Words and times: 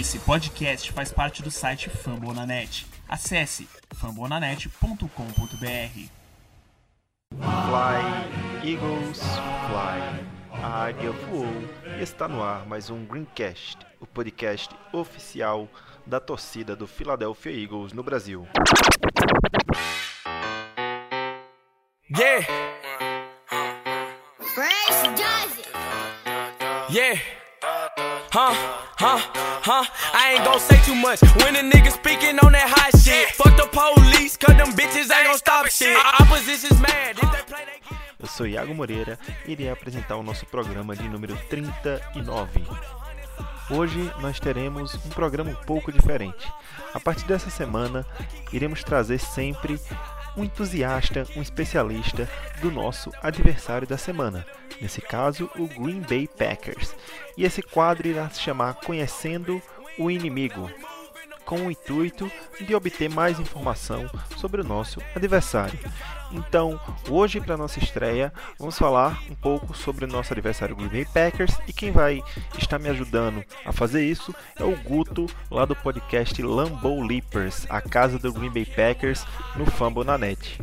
Esse 0.00 0.18
podcast 0.20 0.90
faz 0.90 1.12
parte 1.12 1.42
do 1.42 1.50
site 1.50 1.90
Fambonanet. 1.90 2.86
Acesse 3.06 3.68
fambonanet.com.br. 3.94 5.06
Fly, 7.36 8.70
Eagles, 8.70 9.20
Fly. 9.20 10.62
A 10.62 10.84
águia 10.84 11.12
voou 11.12 11.46
e 11.98 12.02
está 12.02 12.26
no 12.26 12.42
ar 12.42 12.64
mais 12.66 12.88
um 12.88 13.04
Greencast, 13.04 13.76
o 14.00 14.06
podcast 14.06 14.74
oficial 14.94 15.68
da 16.06 16.18
torcida 16.18 16.74
do 16.74 16.86
Philadelphia 16.86 17.52
Eagles 17.52 17.92
no 17.92 18.02
Brasil. 18.02 18.48
Yeah, 22.08 22.46
yeah. 26.88 27.41
Huh, 28.34 28.54
huh, 28.96 29.20
huh. 29.60 29.84
I 30.14 30.32
ain't 30.32 30.44
gon' 30.46 30.58
say 30.58 30.80
too 30.86 30.94
much 30.94 31.20
when 31.44 31.54
a 31.54 31.60
nigga 31.60 31.92
speaking 31.92 32.38
on 32.40 32.52
that 32.52 32.64
hot 32.66 32.96
shit. 32.98 33.28
Fuck 33.36 33.58
the 33.58 33.68
police, 33.68 34.38
cause 34.38 34.56
them 34.56 34.72
bitches 34.72 35.12
ain't 35.12 35.26
gon' 35.28 35.36
stop 35.36 35.66
shit. 35.68 35.94
Opposition's 36.18 36.80
mad 36.80 37.18
if 37.20 37.28
they 37.30 37.42
play 37.44 37.64
they 37.66 37.80
game. 37.86 38.00
Eu 38.18 38.26
sou 38.26 38.46
Iago 38.46 38.74
Moreira 38.74 39.18
e 39.44 39.52
irei 39.52 39.68
apresentar 39.68 40.16
o 40.16 40.22
nosso 40.22 40.46
programa 40.46 40.96
de 40.96 41.06
número 41.10 41.36
39. 41.50 42.64
Hoje 43.68 44.10
nós 44.22 44.40
teremos 44.40 44.94
um 44.94 45.10
programa 45.10 45.50
um 45.50 45.64
pouco 45.66 45.92
diferente. 45.92 46.50
A 46.94 47.00
partir 47.00 47.26
dessa 47.26 47.50
semana, 47.50 48.06
iremos 48.50 48.82
trazer 48.82 49.18
sempre 49.18 49.78
um 50.36 50.44
entusiasta, 50.44 51.26
um 51.36 51.42
especialista 51.42 52.28
do 52.60 52.70
nosso 52.70 53.10
adversário 53.22 53.86
da 53.86 53.96
semana. 53.96 54.46
Nesse 54.80 55.00
caso, 55.00 55.50
o 55.56 55.66
Green 55.66 56.00
Bay 56.00 56.26
Packers. 56.26 56.94
E 57.36 57.44
esse 57.44 57.62
quadro 57.62 58.08
irá 58.08 58.28
se 58.30 58.40
chamar 58.40 58.74
Conhecendo 58.74 59.62
o 59.98 60.10
Inimigo, 60.10 60.70
com 61.52 61.66
o 61.66 61.70
intuito 61.70 62.32
de 62.66 62.74
obter 62.74 63.10
mais 63.10 63.38
informação 63.38 64.08
sobre 64.38 64.62
o 64.62 64.64
nosso 64.64 65.02
adversário. 65.14 65.78
Então, 66.30 66.80
hoje 67.10 67.42
para 67.42 67.58
nossa 67.58 67.78
estreia, 67.78 68.32
vamos 68.58 68.78
falar 68.78 69.22
um 69.30 69.34
pouco 69.34 69.76
sobre 69.76 70.06
o 70.06 70.08
nosso 70.08 70.32
adversário 70.32 70.74
Green 70.74 70.88
Bay 70.88 71.04
Packers 71.04 71.54
e 71.68 71.72
quem 71.74 71.92
vai 71.92 72.22
estar 72.56 72.78
me 72.78 72.88
ajudando 72.88 73.44
a 73.66 73.70
fazer 73.70 74.02
isso 74.02 74.34
é 74.58 74.64
o 74.64 74.74
Guto 74.78 75.26
lá 75.50 75.66
do 75.66 75.76
podcast 75.76 76.42
Lambeau 76.42 77.02
Leapers, 77.02 77.66
a 77.68 77.82
casa 77.82 78.18
do 78.18 78.32
Green 78.32 78.50
Bay 78.50 78.64
Packers 78.64 79.26
no 79.54 79.66
Fumble 79.66 80.04
na 80.04 80.16
net. 80.16 80.58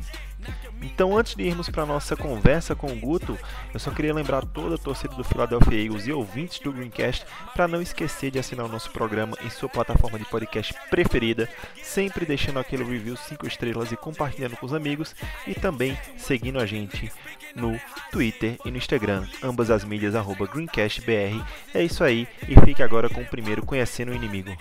Então, 0.81 1.17
antes 1.17 1.35
de 1.35 1.43
irmos 1.43 1.69
para 1.69 1.85
nossa 1.85 2.15
conversa 2.15 2.75
com 2.75 2.87
o 2.87 2.95
Guto, 2.95 3.37
eu 3.73 3.79
só 3.79 3.91
queria 3.91 4.13
lembrar 4.13 4.45
toda 4.45 4.75
a 4.75 4.77
torcida 4.77 5.13
do 5.15 5.23
Philadelphia 5.23 5.83
Eagles 5.83 6.07
e 6.07 6.11
ouvintes 6.11 6.59
do 6.59 6.71
Greencast 6.71 7.25
para 7.53 7.67
não 7.67 7.81
esquecer 7.81 8.31
de 8.31 8.39
assinar 8.39 8.65
o 8.65 8.69
nosso 8.69 8.89
programa 8.91 9.37
em 9.43 9.49
sua 9.49 9.67
plataforma 9.67 10.17
de 10.17 10.25
podcast 10.25 10.73
preferida, 10.89 11.49
sempre 11.83 12.25
deixando 12.25 12.59
aquele 12.59 12.83
review 12.83 13.17
5 13.17 13.45
estrelas 13.45 13.91
e 13.91 13.97
compartilhando 13.97 14.55
com 14.57 14.65
os 14.65 14.73
amigos 14.73 15.15
e 15.45 15.53
também 15.53 15.97
seguindo 16.17 16.59
a 16.59 16.65
gente 16.65 17.11
no 17.55 17.79
Twitter 18.11 18.57
e 18.63 18.71
no 18.71 18.77
Instagram, 18.77 19.25
ambas 19.43 19.69
as 19.69 19.83
mídias 19.83 20.15
arroba 20.15 20.47
GreencastBR. 20.47 21.43
É 21.73 21.83
isso 21.83 22.03
aí 22.03 22.27
e 22.47 22.59
fique 22.61 22.81
agora 22.81 23.09
com 23.09 23.21
o 23.21 23.25
primeiro 23.25 23.65
Conhecendo 23.65 24.11
o 24.11 24.15
Inimigo. 24.15 24.55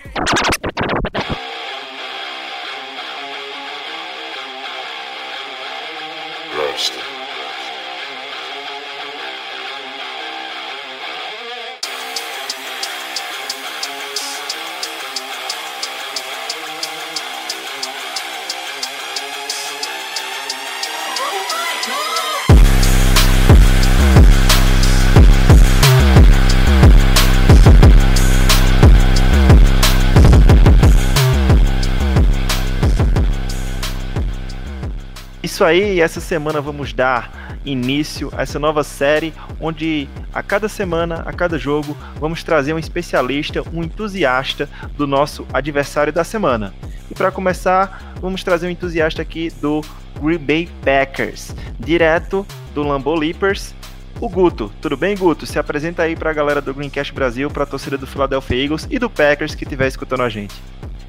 Isso 35.59 35.65
aí, 35.65 35.99
essa 35.99 36.21
semana 36.21 36.61
vamos 36.61 36.93
dar 36.93 37.59
início 37.65 38.31
a 38.33 38.43
essa 38.43 38.57
nova 38.57 38.81
série 38.81 39.33
onde 39.59 40.07
a 40.33 40.41
cada 40.41 40.69
semana, 40.69 41.21
a 41.25 41.33
cada 41.33 41.59
jogo, 41.59 41.97
vamos 42.17 42.41
trazer 42.43 42.71
um 42.71 42.79
especialista, 42.79 43.61
um 43.73 43.83
entusiasta 43.83 44.69
do 44.95 45.05
nosso 45.05 45.45
adversário 45.51 46.13
da 46.13 46.23
semana. 46.23 46.73
E 47.11 47.13
para 47.13 47.29
começar, 47.29 48.15
vamos 48.21 48.41
trazer 48.41 48.67
um 48.67 48.69
entusiasta 48.69 49.21
aqui 49.21 49.51
do 49.61 49.81
Green 50.21 50.37
Bay 50.37 50.69
Packers, 50.81 51.53
direto 51.77 52.47
do 52.73 52.81
Lambeau 52.81 53.17
Leapers, 53.17 53.75
o 54.21 54.29
Guto. 54.29 54.71
Tudo 54.81 54.95
bem, 54.95 55.13
Guto? 55.13 55.45
Se 55.45 55.59
apresenta 55.59 56.03
aí 56.03 56.15
para 56.15 56.29
a 56.29 56.33
galera 56.33 56.61
do 56.61 56.73
Greencast 56.73 57.11
Brasil, 57.11 57.51
para 57.51 57.63
a 57.63 57.67
torcida 57.67 57.97
do 57.97 58.07
Philadelphia 58.07 58.63
Eagles 58.63 58.87
e 58.89 58.97
do 58.97 59.09
Packers 59.09 59.55
que 59.55 59.65
estiver 59.65 59.89
escutando 59.89 60.23
a 60.23 60.29
gente. 60.29 60.55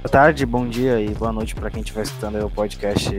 Boa 0.02 0.10
tarde, 0.10 0.46
bom 0.46 0.66
dia 0.66 0.98
e 0.98 1.10
boa 1.10 1.30
noite 1.30 1.54
para 1.54 1.70
quem 1.70 1.82
estiver 1.82 2.00
escutando 2.00 2.42
o 2.42 2.50
podcast 2.50 3.10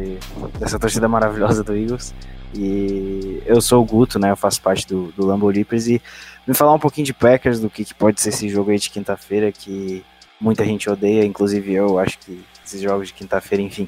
dessa 0.58 0.80
torcida 0.80 1.08
maravilhosa 1.08 1.64
do 1.64 1.78
Eagles. 1.78 2.12
E 2.56 3.40
eu 3.46 3.62
sou 3.62 3.84
o 3.84 3.86
Guto, 3.86 4.18
né? 4.18 4.32
Eu 4.32 4.36
faço 4.36 4.60
parte 4.64 4.88
do, 4.88 5.12
do 5.12 5.24
Lambo 5.24 5.48
Leapers 5.48 5.86
e 5.86 6.02
vim 6.48 6.54
falar 6.56 6.74
um 6.74 6.80
pouquinho 6.80 7.06
de 7.06 7.14
Packers, 7.14 7.60
do 7.60 7.70
que, 7.70 7.86
que 7.86 7.94
pode 7.94 8.20
ser 8.20 8.30
esse 8.30 8.50
jogo 8.50 8.72
aí 8.72 8.80
de 8.80 8.90
quinta-feira, 8.90 9.52
que 9.52 10.04
muita 10.40 10.66
gente 10.66 10.90
odeia, 10.90 11.24
inclusive 11.24 11.72
eu, 11.72 12.00
acho 12.00 12.18
que 12.18 12.44
esses 12.66 12.82
jogos 12.82 13.10
de 13.10 13.14
quinta-feira, 13.14 13.62
enfim. 13.62 13.86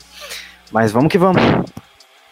Mas 0.72 0.92
vamos 0.92 1.12
que 1.12 1.18
vamos. 1.18 1.42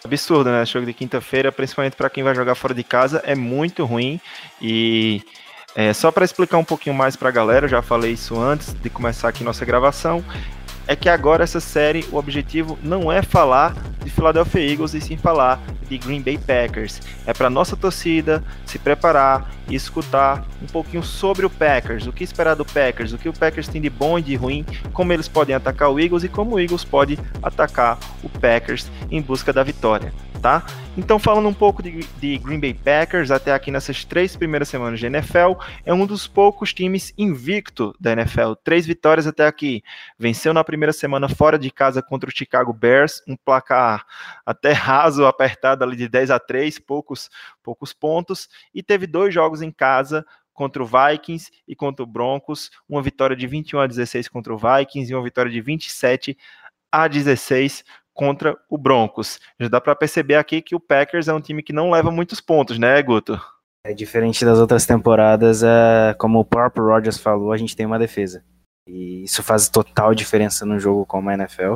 absurdo, 0.06 0.52
né? 0.52 0.64
Jogo 0.64 0.86
de 0.86 0.94
quinta-feira, 0.94 1.52
principalmente 1.52 1.96
para 1.96 2.08
quem 2.08 2.24
vai 2.24 2.36
jogar 2.36 2.54
fora 2.54 2.76
de 2.76 2.84
casa, 2.84 3.20
é 3.26 3.34
muito 3.34 3.84
ruim. 3.84 4.22
E 4.62 5.24
é, 5.76 5.94
só 5.94 6.12
para 6.12 6.26
explicar 6.26 6.58
um 6.58 6.64
pouquinho 6.64 6.96
mais 6.96 7.16
para 7.16 7.30
a 7.30 7.32
galera, 7.32 7.68
já 7.68 7.82
falei 7.82 8.14
isso 8.14 8.40
antes 8.40 8.74
de 8.74 8.90
começar 8.90 9.30
aqui 9.30 9.44
nossa 9.44 9.66
gravação, 9.66 10.24
é 10.88 10.96
que 10.96 11.08
agora 11.08 11.44
essa 11.44 11.60
série, 11.60 12.06
o 12.12 12.18
objetivo 12.18 12.78
não 12.84 13.12
é 13.12 13.22
falar 13.22 13.76
de 14.04 14.10
Philadelphia 14.10 14.72
Eagles 14.72 14.94
e 14.94 15.02
sim 15.02 15.16
falar 15.16 15.62
de 15.88 15.98
Green 15.98 16.22
Bay 16.22 16.38
Packers. 16.38 17.02
É 17.26 17.34
para 17.34 17.50
nossa 17.50 17.78
torcida 17.78 18.44
se 18.66 18.80
preparar 18.80 19.52
e 19.70 19.76
escutar 19.76 20.46
um 20.62 20.68
pouquinho 20.68 21.04
sobre 21.04 21.46
o 21.46 21.50
Packers, 21.50 22.08
o 22.08 22.14
que 22.14 22.24
esperar 22.24 22.56
do 22.56 22.66
Packers, 22.66 23.14
o 23.14 23.18
que 23.18 23.30
o 23.30 23.34
Packers 23.34 23.68
tem 23.68 23.82
de 23.82 23.90
bom 23.90 24.18
e 24.18 24.22
de 24.22 24.36
ruim, 24.36 24.66
como 24.94 25.14
eles 25.14 25.28
podem 25.28 25.56
atacar 25.56 25.90
o 25.90 26.00
Eagles 26.00 26.24
e 26.24 26.30
como 26.30 26.56
o 26.56 26.60
Eagles 26.60 26.84
pode 26.84 27.20
atacar 27.44 27.98
o 28.24 28.30
Packers 28.30 28.90
em 29.10 29.22
busca 29.22 29.54
da 29.54 29.64
vitória, 29.64 30.14
tá? 30.42 30.66
Então, 30.98 31.20
falando 31.20 31.48
um 31.48 31.54
pouco 31.54 31.84
de, 31.84 32.00
de 32.20 32.38
Green 32.40 32.60
Bay 32.60 32.74
Packers, 32.74 33.32
até 33.32 33.54
aqui 33.54 33.70
nessas 33.70 34.04
três 34.04 34.36
primeiras 34.36 34.68
semanas 34.68 35.00
de 35.00 35.06
NFL, 35.06 35.54
é 35.86 35.94
um 35.94 36.06
dos 36.06 36.28
poucos 36.28 36.74
times 36.74 37.14
invicto 37.18 37.96
da 38.00 38.12
NFL. 38.12 38.54
Três 38.64 38.86
vitórias 38.86 39.28
até 39.28 39.46
aqui. 39.46 39.84
Venceu 40.18 40.54
na 40.54 40.64
primeira 40.64 40.92
semana 40.92 41.30
fora 41.30 41.58
de 41.58 41.70
casa 41.70 42.02
contra 42.02 42.30
o 42.30 42.34
Chicago 42.36 42.74
Bears, 42.74 43.22
um 43.28 43.38
placar 43.38 44.06
até 44.46 44.72
raso, 44.74 45.26
apertado 45.26 45.84
ali 45.84 45.96
de 45.96 46.10
10 46.10 46.32
a 46.32 46.40
3, 46.40 46.80
poucos, 46.80 47.30
poucos 47.62 47.94
pontos, 47.94 48.50
e 48.74 48.82
teve 48.82 49.06
dois 49.06 49.34
jogos 49.34 49.62
em 49.62 49.72
casa 49.72 50.26
contra 50.54 50.84
o 50.84 50.86
Vikings 50.86 51.50
e 51.68 51.76
contra 51.76 52.04
o 52.04 52.08
Broncos, 52.08 52.70
uma 52.90 53.02
vitória 53.02 53.36
de 53.36 53.48
21 53.48 53.80
a 53.80 53.88
16 53.88 54.28
contra 54.28 54.54
o 54.54 54.58
Vikings 54.58 55.12
e 55.12 55.16
uma 55.16 55.24
vitória 55.24 55.52
de 55.52 55.62
27 55.62 56.38
a 56.92 57.08
16 57.08 57.86
contra 58.14 58.58
o 58.70 58.78
Broncos. 58.78 59.40
Já 59.60 59.68
dá 59.68 59.82
para 59.82 59.96
perceber 59.96 60.36
aqui 60.36 60.62
que 60.62 60.76
o 60.76 60.80
Packers 60.80 61.28
é 61.28 61.34
um 61.34 61.42
time 61.42 61.64
que 61.64 61.74
não 61.74 61.92
leva 61.92 62.12
muitos 62.12 62.40
pontos, 62.42 62.78
né, 62.78 63.02
Guto? 63.02 63.40
É 63.86 63.94
diferente 63.94 64.46
das 64.46 64.60
outras 64.60 64.86
temporadas, 64.86 65.64
é, 65.64 66.14
como 66.20 66.40
o 66.40 66.46
próprio 66.46 66.86
Rogers 66.86 67.18
falou, 67.18 67.52
a 67.52 67.58
gente 67.58 67.76
tem 67.76 67.86
uma 67.86 67.98
defesa. 67.98 68.44
E 68.88 69.24
isso 69.24 69.42
faz 69.42 69.70
total 69.70 70.14
diferença 70.14 70.66
no 70.66 70.80
jogo 70.80 71.06
como 71.06 71.30
a 71.30 71.34
NFL. 71.34 71.76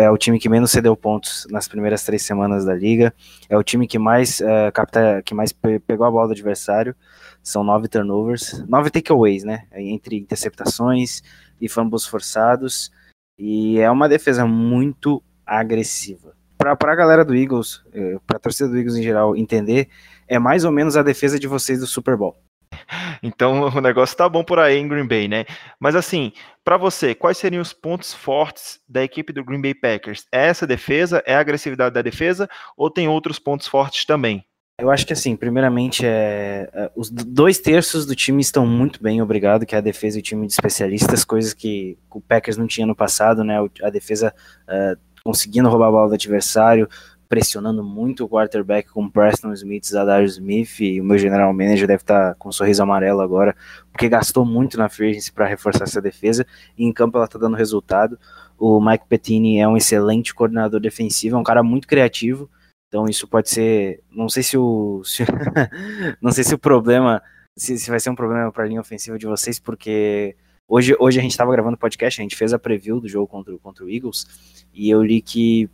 É 0.00 0.10
o 0.10 0.18
time 0.18 0.40
que 0.40 0.48
menos 0.48 0.72
cedeu 0.72 0.96
pontos 0.96 1.46
nas 1.50 1.68
primeiras 1.68 2.02
três 2.02 2.22
semanas 2.22 2.64
da 2.64 2.74
liga. 2.74 3.14
É 3.48 3.56
o 3.56 3.62
time 3.62 3.86
que 3.86 3.98
mais, 3.98 4.40
é, 4.40 4.70
capta, 4.72 5.22
que 5.22 5.34
mais 5.34 5.52
pe- 5.52 5.78
pegou 5.78 6.04
a 6.04 6.10
bola 6.10 6.26
do 6.28 6.32
adversário. 6.32 6.96
São 7.44 7.62
nove 7.62 7.86
turnovers, 7.88 8.64
nove 8.66 8.90
takeaways, 8.90 9.44
né? 9.44 9.68
Entre 9.72 10.16
interceptações 10.16 11.22
e 11.60 11.68
fumbles 11.68 12.06
forçados. 12.06 12.90
E 13.38 13.78
é 13.78 13.88
uma 13.88 14.08
defesa 14.08 14.44
muito 14.44 15.22
agressiva. 15.48 16.34
Para 16.56 16.92
a 16.92 16.96
galera 16.96 17.24
do 17.24 17.34
Eagles, 17.34 17.82
para 18.26 18.36
a 18.36 18.40
torcida 18.40 18.68
do 18.68 18.76
Eagles 18.76 18.96
em 18.96 19.02
geral 19.02 19.36
entender, 19.36 19.88
é 20.26 20.38
mais 20.38 20.64
ou 20.64 20.72
menos 20.72 20.96
a 20.96 21.02
defesa 21.02 21.38
de 21.38 21.46
vocês 21.46 21.80
do 21.80 21.86
Super 21.86 22.16
Bowl. 22.16 22.36
Então 23.22 23.62
o 23.74 23.80
negócio 23.80 24.16
tá 24.16 24.28
bom 24.28 24.44
por 24.44 24.58
aí 24.58 24.78
em 24.78 24.86
Green 24.86 25.06
Bay, 25.06 25.26
né? 25.26 25.44
Mas 25.80 25.96
assim, 25.96 26.32
para 26.64 26.76
você, 26.76 27.14
quais 27.14 27.38
seriam 27.38 27.60
os 27.60 27.72
pontos 27.72 28.14
fortes 28.14 28.80
da 28.88 29.02
equipe 29.02 29.32
do 29.32 29.44
Green 29.44 29.60
Bay 29.60 29.74
Packers? 29.74 30.26
É 30.30 30.46
essa 30.46 30.66
defesa? 30.66 31.22
É 31.26 31.34
a 31.34 31.40
agressividade 31.40 31.94
da 31.94 32.02
defesa? 32.02 32.48
Ou 32.76 32.90
tem 32.90 33.08
outros 33.08 33.38
pontos 33.38 33.66
fortes 33.66 34.04
também? 34.04 34.44
Eu 34.80 34.92
acho 34.92 35.04
que 35.04 35.12
assim, 35.12 35.34
primeiramente, 35.34 36.06
é, 36.06 36.70
é, 36.72 36.90
os 36.94 37.10
dois 37.10 37.58
terços 37.58 38.06
do 38.06 38.14
time 38.14 38.40
estão 38.40 38.64
muito 38.64 39.02
bem, 39.02 39.20
obrigado, 39.20 39.66
que 39.66 39.74
é 39.74 39.78
a 39.78 39.80
defesa 39.80 40.18
e 40.18 40.20
o 40.20 40.22
time 40.22 40.46
de 40.46 40.52
especialistas, 40.52 41.24
coisas 41.24 41.52
que 41.52 41.98
o 42.08 42.20
Packers 42.20 42.56
não 42.56 42.68
tinha 42.68 42.86
no 42.86 42.94
passado, 42.94 43.42
né? 43.42 43.56
A 43.82 43.90
defesa 43.90 44.32
uh, 44.68 44.96
conseguindo 45.24 45.68
roubar 45.68 45.88
a 45.88 45.90
bola 45.90 46.08
do 46.08 46.14
adversário, 46.14 46.88
pressionando 47.28 47.84
muito 47.84 48.24
o 48.24 48.28
quarterback 48.28 48.88
com 48.88 49.08
Preston 49.08 49.52
Smith, 49.52 49.86
Zadar 49.86 50.24
Smith, 50.24 50.80
e 50.80 51.00
o 51.00 51.04
meu 51.04 51.18
general 51.18 51.52
manager 51.52 51.86
deve 51.86 52.02
estar 52.02 52.34
com 52.36 52.48
um 52.48 52.52
sorriso 52.52 52.82
amarelo 52.82 53.20
agora, 53.20 53.54
porque 53.92 54.08
gastou 54.08 54.44
muito 54.44 54.78
na 54.78 54.88
free 54.88 55.18
para 55.34 55.46
reforçar 55.46 55.84
essa 55.84 56.00
defesa, 56.00 56.46
e 56.76 56.84
em 56.84 56.92
campo 56.92 57.18
ela 57.18 57.26
está 57.26 57.38
dando 57.38 57.56
resultado. 57.56 58.18
O 58.58 58.80
Mike 58.80 59.06
Pettini 59.06 59.58
é 59.58 59.68
um 59.68 59.76
excelente 59.76 60.34
coordenador 60.34 60.80
defensivo, 60.80 61.36
é 61.36 61.38
um 61.38 61.44
cara 61.44 61.62
muito 61.62 61.86
criativo, 61.86 62.50
então 62.88 63.06
isso 63.06 63.28
pode 63.28 63.50
ser, 63.50 64.02
não 64.10 64.28
sei 64.28 64.42
se 64.42 64.56
o, 64.56 65.02
se, 65.04 65.24
não 66.22 66.32
sei 66.32 66.42
se 66.42 66.54
o 66.54 66.58
problema, 66.58 67.22
se, 67.56 67.78
se 67.78 67.90
vai 67.90 68.00
ser 68.00 68.08
um 68.08 68.14
problema 68.14 68.50
para 68.50 68.64
a 68.64 68.66
linha 68.66 68.80
ofensiva 68.80 69.18
de 69.18 69.26
vocês, 69.26 69.58
porque 69.58 70.34
hoje, 70.68 70.94
hoje 70.98 71.18
a 71.18 71.22
gente 71.22 71.32
estava 71.32 71.52
gravando 71.52 71.76
podcast, 71.76 72.20
a 72.20 72.22
gente 72.22 72.36
fez 72.36 72.52
a 72.52 72.58
preview 72.58 73.00
do 73.00 73.08
jogo 73.08 73.26
contra, 73.26 73.56
contra 73.58 73.84
o 73.84 73.90
Eagles 73.90 74.26
e 74.72 74.90
eu 74.90 75.02
li 75.02 75.20
que 75.20 75.68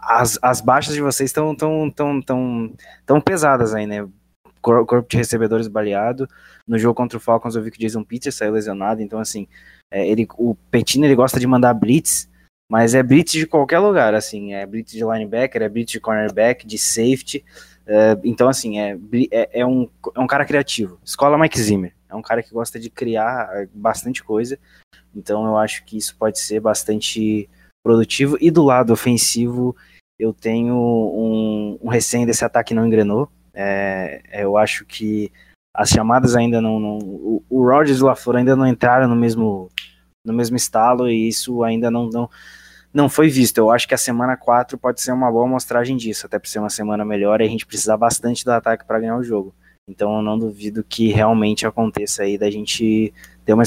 as, 0.00 0.38
as 0.42 0.60
baixas 0.60 0.94
de 0.94 1.00
vocês 1.00 1.30
estão 1.30 1.54
tão, 1.54 1.90
tão, 1.90 2.20
tão, 2.20 2.72
tão 3.06 3.20
pesadas 3.20 3.74
aí, 3.74 3.86
né? 3.86 4.06
Corpo 4.60 5.08
de 5.08 5.16
recebedores 5.16 5.68
baleado. 5.68 6.28
No 6.66 6.78
jogo 6.78 6.94
contra 6.94 7.16
o 7.16 7.20
Falcons 7.20 7.56
eu 7.56 7.62
vi 7.62 7.70
que 7.70 7.78
o 7.78 7.80
Jason 7.80 8.04
Peters 8.04 8.34
saiu 8.34 8.52
lesionado, 8.52 9.00
então 9.00 9.18
assim, 9.18 9.48
é, 9.90 10.06
ele, 10.06 10.26
o 10.36 10.54
Petino 10.70 11.06
ele 11.06 11.14
gosta 11.14 11.40
de 11.40 11.46
mandar 11.46 11.72
blitz 11.72 12.28
mas 12.70 12.94
é 12.94 13.02
blitz 13.02 13.32
de 13.32 13.48
qualquer 13.48 13.80
lugar, 13.80 14.14
assim, 14.14 14.54
é 14.54 14.64
blitz 14.64 14.92
de 14.92 15.02
linebacker, 15.02 15.60
é 15.60 15.68
blitz 15.68 15.90
de 15.90 15.98
cornerback, 15.98 16.64
de 16.64 16.78
safety. 16.78 17.44
É, 17.84 18.16
então, 18.22 18.48
assim, 18.48 18.78
é, 18.78 18.96
é, 19.32 19.60
é, 19.60 19.66
um, 19.66 19.90
é 20.14 20.20
um 20.20 20.26
cara 20.28 20.44
criativo. 20.44 20.96
Escola 21.04 21.36
Mike 21.36 21.60
Zimmer. 21.60 21.92
É 22.10 22.14
um 22.14 22.22
cara 22.22 22.42
que 22.42 22.52
gosta 22.52 22.78
de 22.78 22.90
criar 22.90 23.48
é, 23.52 23.68
bastante 23.72 24.22
coisa. 24.22 24.58
Então, 25.14 25.46
eu 25.46 25.56
acho 25.56 25.84
que 25.84 25.96
isso 25.96 26.16
pode 26.16 26.38
ser 26.38 26.60
bastante 26.60 27.48
produtivo. 27.82 28.36
E 28.40 28.50
do 28.50 28.62
lado 28.62 28.92
ofensivo, 28.92 29.76
eu 30.18 30.32
tenho 30.32 30.74
um, 30.74 31.78
um 31.82 31.88
recém 31.88 32.26
desse 32.26 32.44
ataque 32.44 32.74
não 32.74 32.86
engrenou. 32.86 33.28
É, 33.54 34.22
eu 34.32 34.56
acho 34.56 34.84
que 34.84 35.32
as 35.74 35.88
chamadas 35.88 36.36
ainda 36.36 36.60
não. 36.60 36.78
não 36.78 36.98
o, 36.98 37.44
o 37.48 37.84
e 37.84 37.92
o 37.92 38.04
LaFleur 38.04 38.36
ainda 38.36 38.56
não 38.56 38.66
entraram 38.66 39.08
no 39.08 39.16
mesmo, 39.16 39.68
no 40.24 40.32
mesmo 40.32 40.56
estalo 40.56 41.08
e 41.08 41.28
isso 41.28 41.62
ainda 41.62 41.90
não, 41.90 42.08
não, 42.08 42.28
não 42.92 43.08
foi 43.08 43.28
visto. 43.28 43.58
Eu 43.58 43.70
acho 43.70 43.88
que 43.88 43.94
a 43.94 43.98
semana 43.98 44.36
4 44.36 44.76
pode 44.78 45.00
ser 45.00 45.12
uma 45.12 45.30
boa 45.30 45.46
mostragem 45.46 45.96
disso, 45.96 46.26
até 46.26 46.38
por 46.38 46.48
ser 46.48 46.58
uma 46.58 46.70
semana 46.70 47.04
melhor 47.04 47.40
e 47.40 47.44
a 47.44 47.48
gente 47.48 47.66
precisar 47.66 47.96
bastante 47.96 48.44
do 48.44 48.52
ataque 48.52 48.84
para 48.84 49.00
ganhar 49.00 49.16
o 49.16 49.22
jogo. 49.24 49.54
Então 49.88 50.16
eu 50.16 50.22
não 50.22 50.38
duvido 50.38 50.84
que 50.84 51.08
realmente 51.08 51.66
aconteça 51.66 52.22
aí 52.22 52.38
da 52.38 52.50
gente 52.50 53.12
ter 53.44 53.52
uma, 53.52 53.64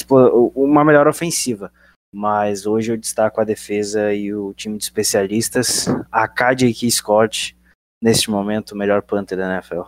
uma 0.55 0.85
melhor 0.85 1.07
ofensiva. 1.07 1.71
Mas 2.13 2.65
hoje 2.65 2.91
eu 2.91 2.97
destaco 2.97 3.41
a 3.41 3.43
defesa 3.43 4.13
e 4.13 4.33
o 4.33 4.53
time 4.53 4.77
de 4.77 4.83
especialistas. 4.83 5.87
A 6.11 6.27
Key 6.27 6.91
Scott, 6.91 7.57
neste 8.01 8.29
momento, 8.29 8.71
o 8.71 8.77
melhor 8.77 9.01
punter 9.01 9.37
da 9.37 9.55
NFL. 9.55 9.81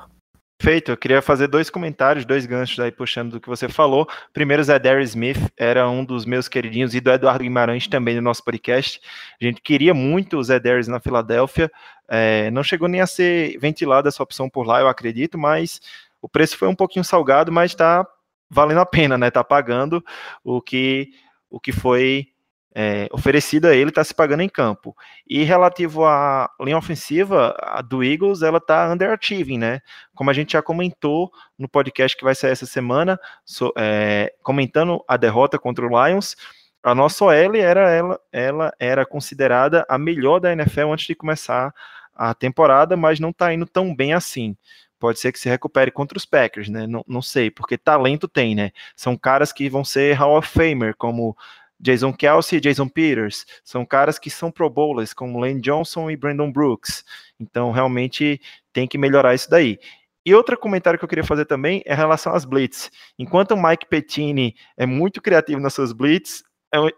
Perfeito, 0.58 0.92
eu 0.92 0.98
queria 0.98 1.22
fazer 1.22 1.48
dois 1.48 1.70
comentários, 1.70 2.26
dois 2.26 2.46
ganchos 2.46 2.80
aí 2.80 2.90
puxando 2.90 3.34
do 3.34 3.40
que 3.42 3.48
você 3.48 3.68
falou. 3.68 4.08
Primeiro, 4.34 4.64
Zé 4.64 4.80
Darius 4.80 5.10
Smith 5.10 5.38
era 5.58 5.88
um 5.90 6.04
dos 6.04 6.26
meus 6.26 6.48
queridinhos 6.48 6.96
e 6.96 7.02
do 7.02 7.12
Eduardo 7.12 7.44
Guimarães 7.44 7.88
também 7.88 8.16
no 8.16 8.22
nosso 8.22 8.44
podcast. 8.44 9.02
A 9.40 9.46
gente 9.46 9.62
queria 9.62 9.94
muito 9.94 10.38
o 10.38 10.44
Zé 10.44 10.58
Darius 10.58 10.88
na 10.88 11.00
Filadélfia, 11.00 11.70
é, 12.08 12.50
não 12.52 12.64
chegou 12.64 12.88
nem 12.88 13.02
a 13.02 13.08
ser 13.08 13.58
ventilada 13.60 14.08
essa 14.08 14.24
opção 14.24 14.50
por 14.50 14.66
lá, 14.66 14.80
eu 14.80 14.88
acredito, 14.88 15.38
mas 15.38 15.82
o 16.26 16.30
preço 16.30 16.58
foi 16.58 16.68
um 16.68 16.74
pouquinho 16.74 17.06
salgado, 17.06 17.52
mas 17.52 17.70
está 17.70 18.04
valendo 18.50 18.80
a 18.80 18.86
pena, 18.86 19.16
né? 19.16 19.30
Tá 19.30 19.44
pagando 19.44 20.04
o 20.44 20.60
que, 20.60 21.12
o 21.52 21.60
que 21.60 21.72
foi 21.72 22.30
é, 22.74 23.08
oferecida 23.12 23.70
a 23.70 23.76
ele 23.76 23.92
está 23.92 24.04
se 24.04 24.12
pagando 24.12 24.42
em 24.42 24.50
campo. 24.50 24.96
E 25.30 25.44
relativo 25.44 26.04
à 26.04 26.50
linha 26.60 26.80
ofensiva 26.80 27.56
a 27.62 27.80
do 27.84 28.04
Eagles, 28.04 28.42
ela 28.42 28.58
está 28.58 28.92
underachieving, 28.92 29.60
né? 29.60 29.82
Como 30.16 30.32
a 30.32 30.34
gente 30.34 30.54
já 30.54 30.64
comentou 30.64 31.32
no 31.60 31.70
podcast 31.70 32.18
que 32.18 32.24
vai 32.24 32.34
sair 32.34 32.54
essa 32.54 32.66
semana, 32.66 33.20
so, 33.46 33.72
é, 33.78 34.34
comentando 34.42 35.06
a 35.08 35.18
derrota 35.18 35.60
contra 35.60 35.86
o 35.86 36.08
Lions, 36.08 36.36
a 36.82 36.96
nossa 36.96 37.24
OL 37.24 37.56
era, 37.56 37.92
ela, 37.92 38.20
ela 38.32 38.74
era 38.80 39.06
considerada 39.06 39.86
a 39.88 39.96
melhor 40.00 40.40
da 40.40 40.52
NFL 40.52 40.92
antes 40.92 41.06
de 41.06 41.14
começar 41.14 41.72
a 42.16 42.34
temporada, 42.34 42.98
mas 42.98 43.20
não 43.20 43.30
está 43.30 43.54
indo 43.54 43.68
tão 43.68 43.96
bem 43.96 44.14
assim 44.14 44.58
pode 45.00 45.20
ser 45.20 45.32
que 45.32 45.40
se 45.40 45.50
recupere 45.50 45.92
contra 45.92 46.18
os 46.18 46.26
Packers, 46.26 46.70
né? 46.70 46.88
Não, 46.88 47.04
não 47.08 47.22
sei, 47.22 47.52
porque 47.52 47.78
talento 47.78 48.28
tem, 48.28 48.56
né? 48.56 48.72
São 48.96 49.18
caras 49.18 49.52
que 49.52 49.70
vão 49.70 49.84
ser 49.84 50.14
Hall 50.14 50.38
of 50.38 50.48
Famer, 50.48 50.96
como 50.96 51.36
Jason 51.80 52.14
Kelsey 52.14 52.58
e 52.58 52.62
Jason 52.62 52.88
Peters 52.88 53.46
são 53.64 53.86
caras 53.86 54.18
que 54.18 54.30
são 54.30 54.52
pro 54.52 54.70
bowlers, 54.70 55.14
como 55.14 55.40
Lane 55.40 55.62
Johnson 55.62 56.10
e 56.10 56.16
Brandon 56.16 56.52
Brooks. 56.52 57.04
Então, 57.40 57.72
realmente 57.72 58.42
tem 58.72 58.88
que 58.88 58.98
melhorar 58.98 59.36
isso 59.36 59.50
daí. 59.50 59.78
E 60.26 60.34
outro 60.34 60.58
comentário 60.58 60.98
que 60.98 61.06
eu 61.06 61.10
queria 61.10 61.24
fazer 61.24 61.46
também 61.46 61.84
é 61.86 61.94
em 61.94 61.98
relação 61.98 62.34
às 62.34 62.46
blitz. 62.46 62.90
Enquanto 63.20 63.52
o 63.52 63.62
Mike 63.62 63.86
Pettini 63.88 64.56
é 64.76 64.86
muito 64.86 65.22
criativo 65.22 65.62
nas 65.62 65.74
suas 65.74 65.92
blitz, 65.94 66.44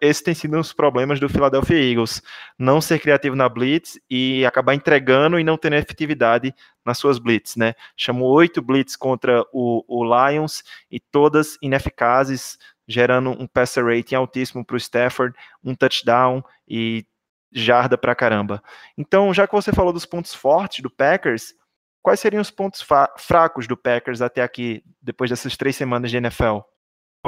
esse 0.01 0.23
tem 0.23 0.33
sido 0.33 0.55
um 0.55 0.61
dos 0.61 0.73
problemas 0.73 1.19
do 1.19 1.29
Philadelphia 1.29 1.91
Eagles. 1.91 2.21
Não 2.57 2.81
ser 2.81 2.99
criativo 2.99 3.35
na 3.35 3.49
blitz 3.49 3.99
e 4.09 4.45
acabar 4.45 4.73
entregando 4.73 5.39
e 5.39 5.43
não 5.43 5.57
tendo 5.57 5.75
efetividade 5.75 6.53
nas 6.85 6.97
suas 6.97 7.19
blitz, 7.19 7.55
né? 7.55 7.73
Chamou 7.95 8.29
oito 8.31 8.61
blitz 8.61 8.95
contra 8.95 9.43
o, 9.51 9.83
o 9.87 10.03
Lions 10.03 10.63
e 10.89 10.99
todas 10.99 11.57
ineficazes, 11.61 12.57
gerando 12.87 13.31
um 13.31 13.47
passer 13.47 13.85
rating 13.85 14.15
altíssimo 14.15 14.65
para 14.65 14.75
o 14.75 14.77
Stafford, 14.77 15.35
um 15.63 15.75
touchdown 15.75 16.43
e 16.67 17.05
jarda 17.51 17.97
para 17.97 18.15
caramba. 18.15 18.61
Então, 18.97 19.33
já 19.33 19.47
que 19.47 19.53
você 19.53 19.71
falou 19.71 19.91
dos 19.91 20.05
pontos 20.05 20.33
fortes 20.33 20.81
do 20.81 20.89
Packers, 20.89 21.53
quais 22.01 22.19
seriam 22.19 22.41
os 22.41 22.51
pontos 22.51 22.85
fracos 23.17 23.67
do 23.67 23.75
Packers 23.75 24.21
até 24.21 24.41
aqui, 24.41 24.83
depois 25.01 25.29
dessas 25.29 25.57
três 25.57 25.75
semanas 25.75 26.11
de 26.11 26.17
NFL? 26.17 26.59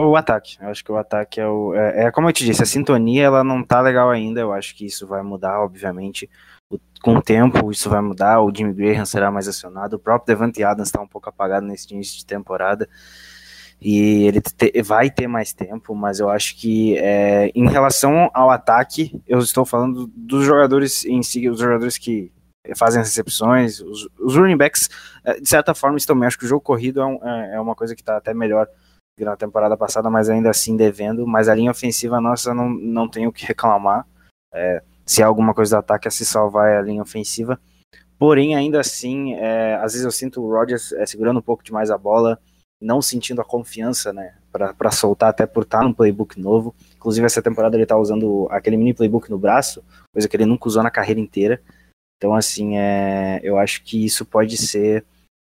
O 0.08 0.16
ataque. 0.16 0.58
Eu 0.62 0.70
acho 0.70 0.84
que 0.84 0.92
o 0.92 0.98
ataque 0.98 1.42
é 1.42 1.48
o. 1.48 1.74
É, 1.74 2.06
é, 2.06 2.12
como 2.12 2.30
eu 2.30 2.34
te 2.34 2.46
disse, 2.46 2.64
a 2.64 2.66
sintonia 2.66 3.26
ela 3.26 3.44
não 3.44 3.64
tá 3.64 3.82
legal 3.82 4.10
ainda. 4.10 4.40
Eu 4.40 4.54
acho 4.54 4.76
que 4.76 4.86
isso 4.86 5.06
vai 5.06 5.22
mudar, 5.22 5.60
obviamente. 5.62 6.30
O, 6.70 6.80
com 7.02 7.16
o 7.16 7.22
tempo, 7.22 7.72
isso 7.72 7.90
vai 7.90 8.02
mudar. 8.02 8.42
O 8.42 8.52
Jimmy 8.56 8.74
Graham 8.74 9.06
será 9.06 9.30
mais 9.30 9.48
acionado. 9.48 9.96
O 9.96 10.00
próprio 10.00 10.28
Devante 10.36 10.64
Adams 10.64 10.90
está 10.90 11.02
um 11.02 11.08
pouco 11.08 11.30
apagado 11.30 11.66
nesse 11.66 11.94
início 11.94 12.18
de 12.18 12.26
temporada 12.26 12.88
e 13.82 14.26
ele 14.28 14.42
te, 14.42 14.82
vai 14.82 15.10
ter 15.10 15.28
mais 15.28 15.54
tempo, 15.54 15.96
mas 15.96 16.20
eu 16.20 16.30
acho 16.30 16.56
que 16.58 16.98
é, 16.98 17.50
em 17.56 17.68
relação 17.70 18.30
ao 18.34 18.50
ataque, 18.50 19.22
eu 19.26 19.40
estou 19.40 19.66
falando 19.66 20.12
dos 20.16 20.46
jogadores 20.46 21.06
em 21.06 21.24
si, 21.24 21.48
os 21.50 21.60
jogadores 21.60 21.98
que 21.98 22.32
fazem 22.76 23.02
as 23.02 23.08
recepções, 23.08 23.80
os, 23.80 24.08
os 24.20 24.36
running 24.36 24.58
backs, 24.58 24.90
é, 25.24 25.40
de 25.40 25.48
certa 25.48 25.74
forma, 25.74 25.98
estão 25.98 26.18
bem. 26.18 26.28
Acho 26.28 26.38
que 26.38 26.46
o 26.46 26.48
jogo 26.48 26.62
corrido 26.62 27.00
é, 27.00 27.06
um, 27.06 27.20
é, 27.24 27.56
é 27.56 27.60
uma 27.60 27.74
coisa 27.74 27.96
que 27.96 28.02
está 28.02 28.18
até 28.18 28.34
melhor 28.34 28.68
na 29.24 29.36
temporada 29.36 29.76
passada, 29.78 30.10
mas 30.10 30.30
ainda 30.30 30.50
assim 30.50 30.76
devendo. 30.76 31.26
Mas 31.28 31.50
a 31.50 31.56
linha 31.56 31.72
ofensiva 31.72 32.20
nossa 32.20 32.54
não, 32.54 32.70
não 32.70 33.08
tem 33.08 33.28
o 33.28 33.32
que 33.32 33.46
reclamar. 33.48 34.06
É, 34.54 34.82
se 35.06 35.24
há 35.24 35.28
alguma 35.28 35.54
coisa 35.54 35.76
do 35.76 35.80
ataque 35.80 36.08
a 36.08 36.12
se 36.12 36.26
salvar 36.26 36.70
é 36.70 36.78
a 36.78 36.82
linha 36.82 37.02
ofensiva. 37.02 37.60
Porém, 38.18 38.56
ainda 38.56 38.80
assim, 38.80 39.34
é, 39.36 39.76
às 39.76 39.94
vezes 39.94 40.04
eu 40.04 40.12
sinto 40.12 40.42
o 40.42 40.52
Rodgers 40.52 40.92
é, 40.92 41.06
segurando 41.06 41.40
um 41.40 41.42
pouco 41.42 41.64
demais 41.64 41.90
a 41.90 41.98
bola, 41.98 42.38
não 42.82 43.02
sentindo 43.02 43.42
a 43.42 43.46
confiança, 43.46 44.12
né, 44.12 44.36
para 44.52 44.92
soltar, 44.92 45.30
até 45.30 45.46
por 45.46 45.64
estar 45.64 45.84
num 45.84 45.94
playbook 45.94 46.40
novo. 46.40 46.76
Inclusive, 46.96 47.26
essa 47.26 47.42
temporada 47.42 47.78
ele 47.78 47.86
tá 47.86 47.98
usando 47.98 48.48
aquele 48.52 48.76
mini 48.76 48.94
playbook 48.94 49.30
no 49.30 49.40
braço, 49.40 49.84
coisa 50.14 50.28
que 50.28 50.36
ele 50.36 50.46
nunca 50.46 50.68
usou 50.68 50.84
na 50.84 50.92
carreira 50.92 51.20
inteira. 51.20 51.62
Então, 52.18 52.34
assim, 52.34 52.78
é, 52.78 53.40
eu 53.42 53.58
acho 53.58 53.84
que 53.84 54.04
isso 54.06 54.26
pode 54.26 54.58
ser 54.58 55.06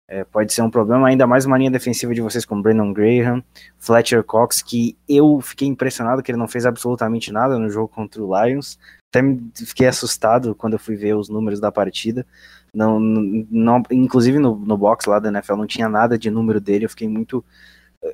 é, 0.06 0.22
pode 0.24 0.52
ser 0.52 0.62
um 0.62 0.70
problema, 0.70 1.08
ainda 1.08 1.26
mais 1.26 1.46
uma 1.46 1.56
linha 1.56 1.70
defensiva 1.70 2.14
de 2.14 2.20
vocês 2.20 2.44
com 2.44 2.60
Brandon 2.60 2.92
Graham, 2.92 3.42
Fletcher 3.78 4.22
Cox, 4.22 4.62
que 4.62 4.96
eu 5.08 5.40
fiquei 5.40 5.66
impressionado 5.66 6.22
que 6.22 6.30
ele 6.30 6.38
não 6.38 6.46
fez 6.46 6.66
absolutamente 6.66 7.32
nada 7.32 7.58
no 7.58 7.70
jogo 7.70 7.88
contra 7.88 8.22
o 8.22 8.44
Lions. 8.44 8.78
Até 9.08 9.22
fiquei 9.64 9.86
assustado 9.86 10.54
quando 10.54 10.74
eu 10.74 10.78
fui 10.78 10.96
ver 10.96 11.14
os 11.14 11.28
números 11.28 11.58
da 11.60 11.72
partida. 11.72 12.26
Não, 12.74 12.98
não, 13.00 13.82
inclusive 13.90 14.38
no, 14.38 14.56
no 14.56 14.76
box 14.76 15.06
lá 15.06 15.18
da 15.18 15.28
NFL 15.28 15.54
não 15.54 15.66
tinha 15.66 15.88
nada 15.88 16.18
de 16.18 16.30
número 16.30 16.60
dele. 16.60 16.84
Eu 16.84 16.90
fiquei 16.90 17.08
muito. 17.08 17.44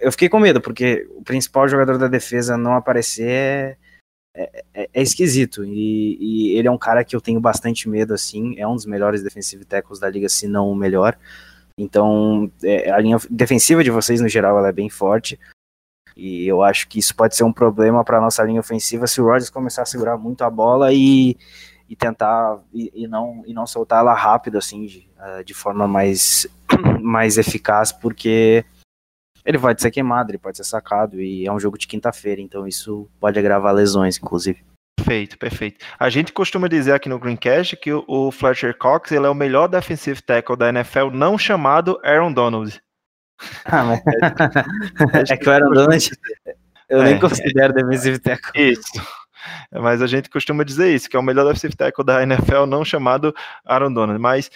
Eu 0.00 0.12
fiquei 0.12 0.28
com 0.28 0.38
medo, 0.38 0.60
porque 0.60 1.08
o 1.16 1.22
principal 1.22 1.66
jogador 1.66 1.98
da 1.98 2.06
defesa 2.06 2.56
não 2.56 2.74
aparecer 2.74 3.78
é, 4.34 4.42
é, 4.52 4.64
é, 4.74 4.90
é 4.92 5.02
esquisito. 5.02 5.64
E, 5.64 6.18
e, 6.20 6.58
ele 6.58 6.68
é 6.68 6.70
um 6.70 6.78
cara 6.78 7.04
que 7.04 7.16
eu 7.16 7.20
tenho 7.20 7.40
bastante 7.40 7.88
medo, 7.88 8.14
assim. 8.14 8.54
É 8.58 8.68
um 8.68 8.74
dos 8.74 8.86
melhores 8.86 9.22
defensive 9.22 9.64
tackles 9.64 9.98
da 9.98 10.08
liga, 10.08 10.28
se 10.28 10.46
não 10.46 10.70
o 10.70 10.76
melhor. 10.76 11.18
Então, 11.80 12.50
é, 12.62 12.90
a 12.90 12.98
linha 12.98 13.16
defensiva 13.30 13.82
de 13.82 13.90
vocês, 13.90 14.20
no 14.20 14.28
geral, 14.28 14.64
é 14.64 14.72
bem 14.72 14.90
forte. 14.90 15.38
E 16.16 16.46
eu 16.46 16.62
acho 16.62 16.86
que 16.88 16.98
isso 16.98 17.14
pode 17.14 17.34
ser 17.34 17.44
um 17.44 17.52
problema 17.52 18.04
para 18.04 18.20
nossa 18.20 18.42
linha 18.42 18.60
ofensiva 18.60 19.06
se 19.06 19.20
o 19.20 19.24
Rodgers 19.24 19.48
começar 19.48 19.82
a 19.82 19.86
segurar 19.86 20.18
muito 20.18 20.42
a 20.42 20.50
bola 20.50 20.92
e 20.92 21.36
e 21.88 21.96
tentar 21.96 22.60
e, 22.72 22.92
e, 22.94 23.08
não 23.08 23.42
e 23.44 23.52
não 23.52 23.66
soltar 23.66 23.98
ela 23.98 24.14
rápido 24.14 24.56
assim 24.56 24.86
de, 24.86 25.08
uh, 25.18 25.42
de 25.42 25.52
forma 25.52 25.88
mais 25.88 26.46
mais 27.02 27.36
eficaz 27.36 27.90
porque 27.90 28.64
ele 29.44 29.58
pode 29.58 29.80
ser 29.80 29.90
queimado, 29.90 30.30
ele 30.30 30.38
pode 30.38 30.56
ser 30.56 30.64
sacado 30.64 31.20
e 31.20 31.46
é 31.46 31.52
um 31.52 31.58
jogo 31.58 31.78
de 31.78 31.88
quinta-feira, 31.88 32.40
então 32.40 32.66
isso 32.66 33.08
pode 33.18 33.38
agravar 33.38 33.74
lesões, 33.74 34.18
inclusive. 34.18 34.62
Perfeito, 35.00 35.38
perfeito. 35.38 35.84
A 35.98 36.10
gente 36.10 36.32
costuma 36.32 36.68
dizer 36.68 36.92
aqui 36.92 37.08
no 37.08 37.18
Greencast 37.18 37.76
que 37.76 37.92
o 37.92 38.30
Fletcher 38.30 38.76
Cox 38.76 39.10
ele 39.12 39.26
é 39.26 39.28
o 39.28 39.34
melhor 39.34 39.66
defensive 39.66 40.22
tackle 40.22 40.56
da 40.56 40.68
NFL 40.68 41.10
não 41.12 41.38
chamado 41.38 41.98
Aaron 42.04 42.32
Donald. 42.32 42.80
Ah, 43.64 43.84
mas... 43.84 44.00
é 45.30 45.36
que 45.36 45.48
o 45.48 45.52
Aaron 45.52 45.70
Donald 45.72 46.10
eu 46.88 47.00
é, 47.02 47.04
nem 47.04 47.18
considero 47.18 47.72
defensive 47.72 48.18
tackle. 48.18 48.72
Isso. 48.72 48.92
Mas 49.72 50.02
a 50.02 50.06
gente 50.06 50.28
costuma 50.28 50.64
dizer 50.64 50.94
isso, 50.94 51.08
que 51.08 51.16
é 51.16 51.18
o 51.18 51.22
melhor 51.22 51.46
defensive 51.46 51.74
tackle 51.74 52.04
da 52.04 52.22
NFL 52.22 52.66
não 52.66 52.84
chamado 52.84 53.34
Aaron 53.64 53.92
Donald. 53.92 54.20
Mas 54.20 54.50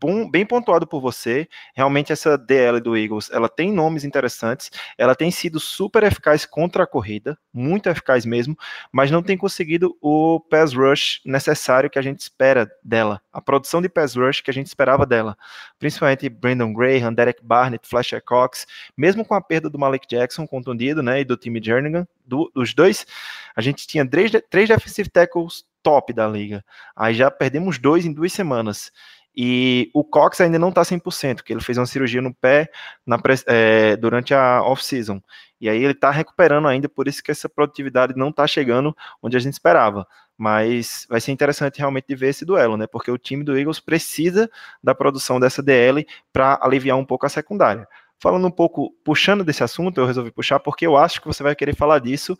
bom, 0.00 0.28
bem 0.28 0.44
pontuado 0.44 0.86
por 0.86 1.00
você. 1.00 1.48
Realmente 1.74 2.12
essa 2.12 2.36
DL 2.36 2.80
do 2.80 2.96
Eagles, 2.96 3.30
ela 3.32 3.48
tem 3.48 3.72
nomes 3.72 4.04
interessantes, 4.04 4.70
ela 4.96 5.14
tem 5.14 5.30
sido 5.30 5.60
super 5.60 6.02
eficaz 6.02 6.44
contra 6.44 6.82
a 6.82 6.86
corrida, 6.86 7.38
muito 7.52 7.88
eficaz 7.88 8.24
mesmo, 8.24 8.56
mas 8.92 9.10
não 9.10 9.22
tem 9.22 9.36
conseguido 9.36 9.96
o 10.00 10.40
pass 10.40 10.72
rush 10.72 11.20
necessário 11.24 11.88
que 11.88 11.98
a 11.98 12.02
gente 12.02 12.20
espera 12.20 12.70
dela, 12.82 13.20
a 13.32 13.40
produção 13.40 13.80
de 13.80 13.88
pass 13.88 14.16
rush 14.16 14.40
que 14.40 14.50
a 14.50 14.54
gente 14.54 14.66
esperava 14.66 15.06
dela, 15.06 15.36
principalmente 15.78 16.28
Brandon 16.28 16.72
Graham, 16.72 17.12
Derek 17.12 17.44
Barnett, 17.44 17.86
Fletcher 17.88 18.22
Cox, 18.24 18.66
mesmo 18.96 19.24
com 19.24 19.34
a 19.34 19.40
perda 19.40 19.70
do 19.70 19.78
Malik 19.78 20.06
Jackson 20.08 20.46
contundido, 20.46 21.02
né, 21.02 21.20
e 21.20 21.24
do 21.24 21.36
time 21.36 21.60
Jernigan, 21.62 22.06
do, 22.26 22.50
dos 22.54 22.74
dois, 22.74 23.06
a 23.54 23.60
gente 23.60 23.86
tinha 23.86 24.08
três, 24.08 24.30
três 24.50 24.68
defensive 24.68 25.08
tackles 25.08 25.64
top 25.82 26.12
da 26.12 26.28
liga. 26.28 26.64
Aí 26.94 27.14
já 27.14 27.30
perdemos 27.30 27.78
dois 27.78 28.04
em 28.04 28.12
duas 28.12 28.32
semanas. 28.32 28.92
E 29.40 29.88
o 29.94 30.02
Cox 30.02 30.40
ainda 30.40 30.58
não 30.58 30.70
está 30.70 30.82
100%, 30.82 31.36
porque 31.36 31.52
ele 31.52 31.60
fez 31.60 31.78
uma 31.78 31.86
cirurgia 31.86 32.20
no 32.20 32.34
pé 32.34 32.68
na, 33.06 33.20
é, 33.46 33.96
durante 33.96 34.34
a 34.34 34.60
off-season. 34.64 35.22
E 35.60 35.68
aí 35.68 35.80
ele 35.80 35.92
está 35.92 36.10
recuperando 36.10 36.66
ainda, 36.66 36.88
por 36.88 37.06
isso 37.06 37.22
que 37.22 37.30
essa 37.30 37.48
produtividade 37.48 38.14
não 38.16 38.30
está 38.30 38.48
chegando 38.48 38.96
onde 39.22 39.36
a 39.36 39.40
gente 39.40 39.52
esperava. 39.52 40.04
Mas 40.36 41.06
vai 41.08 41.20
ser 41.20 41.30
interessante 41.30 41.78
realmente 41.78 42.12
ver 42.16 42.30
esse 42.30 42.44
duelo, 42.44 42.76
né? 42.76 42.88
Porque 42.88 43.12
o 43.12 43.18
time 43.18 43.44
do 43.44 43.56
Eagles 43.56 43.78
precisa 43.78 44.50
da 44.82 44.92
produção 44.92 45.38
dessa 45.38 45.62
DL 45.62 46.04
para 46.32 46.58
aliviar 46.60 46.96
um 46.96 47.04
pouco 47.04 47.24
a 47.24 47.28
secundária. 47.28 47.86
Falando 48.20 48.44
um 48.44 48.50
pouco, 48.50 48.92
puxando 49.04 49.44
desse 49.44 49.62
assunto, 49.62 50.00
eu 50.00 50.06
resolvi 50.06 50.32
puxar 50.32 50.58
porque 50.58 50.84
eu 50.84 50.96
acho 50.96 51.20
que 51.20 51.28
você 51.28 51.44
vai 51.44 51.54
querer 51.54 51.76
falar 51.76 52.00
disso, 52.00 52.36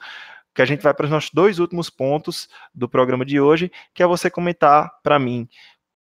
que 0.53 0.63
a 0.63 0.65
gente 0.65 0.83
vai 0.83 0.93
para 0.93 1.05
os 1.05 1.11
nossos 1.13 1.31
dois 1.33 1.61
últimos 1.61 1.89
pontos 1.91 2.49
do 2.75 2.89
programa 2.89 3.25
de 3.25 3.41
hoje, 3.41 3.71
que 3.95 4.03
é 4.03 4.07
você 4.07 4.29
comentar 4.29 4.91
para 5.05 5.17
mim 5.17 5.49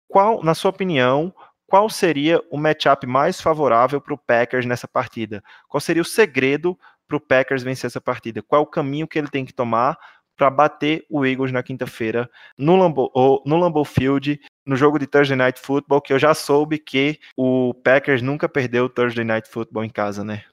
qual, 0.09 0.43
na 0.43 0.55
sua 0.55 0.71
opinião, 0.71 1.35
qual 1.67 1.91
seria 1.91 2.41
o 2.51 2.57
matchup 2.57 3.07
mais 3.07 3.41
favorável 3.41 4.01
para 4.01 4.15
o 4.15 4.19
Packers 4.19 4.67
nessa 4.67 4.87
partida? 4.87 5.43
Qual 5.69 5.81
seria 5.81 6.03
o 6.03 6.05
segredo 6.05 6.79
para 7.09 7.17
o 7.17 7.21
Packers 7.21 7.63
vencer 7.63 7.89
essa 7.89 8.01
partida? 8.01 8.43
Qual 8.43 8.61
é 8.61 8.63
o 8.63 8.69
caminho 8.69 9.09
que 9.09 9.19
ele 9.19 9.29
tem 9.29 9.45
que 9.45 9.53
tomar 9.53 9.99
para 10.37 10.51
bater 10.51 11.05
o 11.09 11.25
Eagles 11.25 11.51
na 11.51 11.63
quinta-feira 11.63 12.31
no 12.59 12.77
Lambeau, 12.77 13.43
no 13.47 13.57
Lambeau 13.57 13.85
Field, 13.85 14.39
no 14.67 14.77
jogo 14.77 14.99
de 14.99 15.07
Thursday 15.07 15.37
Night 15.37 15.59
Football, 15.61 16.03
que 16.03 16.13
eu 16.13 16.19
já 16.19 16.35
soube 16.35 16.79
que 16.79 17.19
o 17.37 17.73
Packers 17.73 18.21
nunca 18.21 18.49
perdeu 18.49 18.85
o 18.85 18.89
Thursday 18.89 19.25
Night 19.25 19.49
Football 19.49 19.85
em 19.85 19.91
casa, 19.91 20.23
né? 20.23 20.45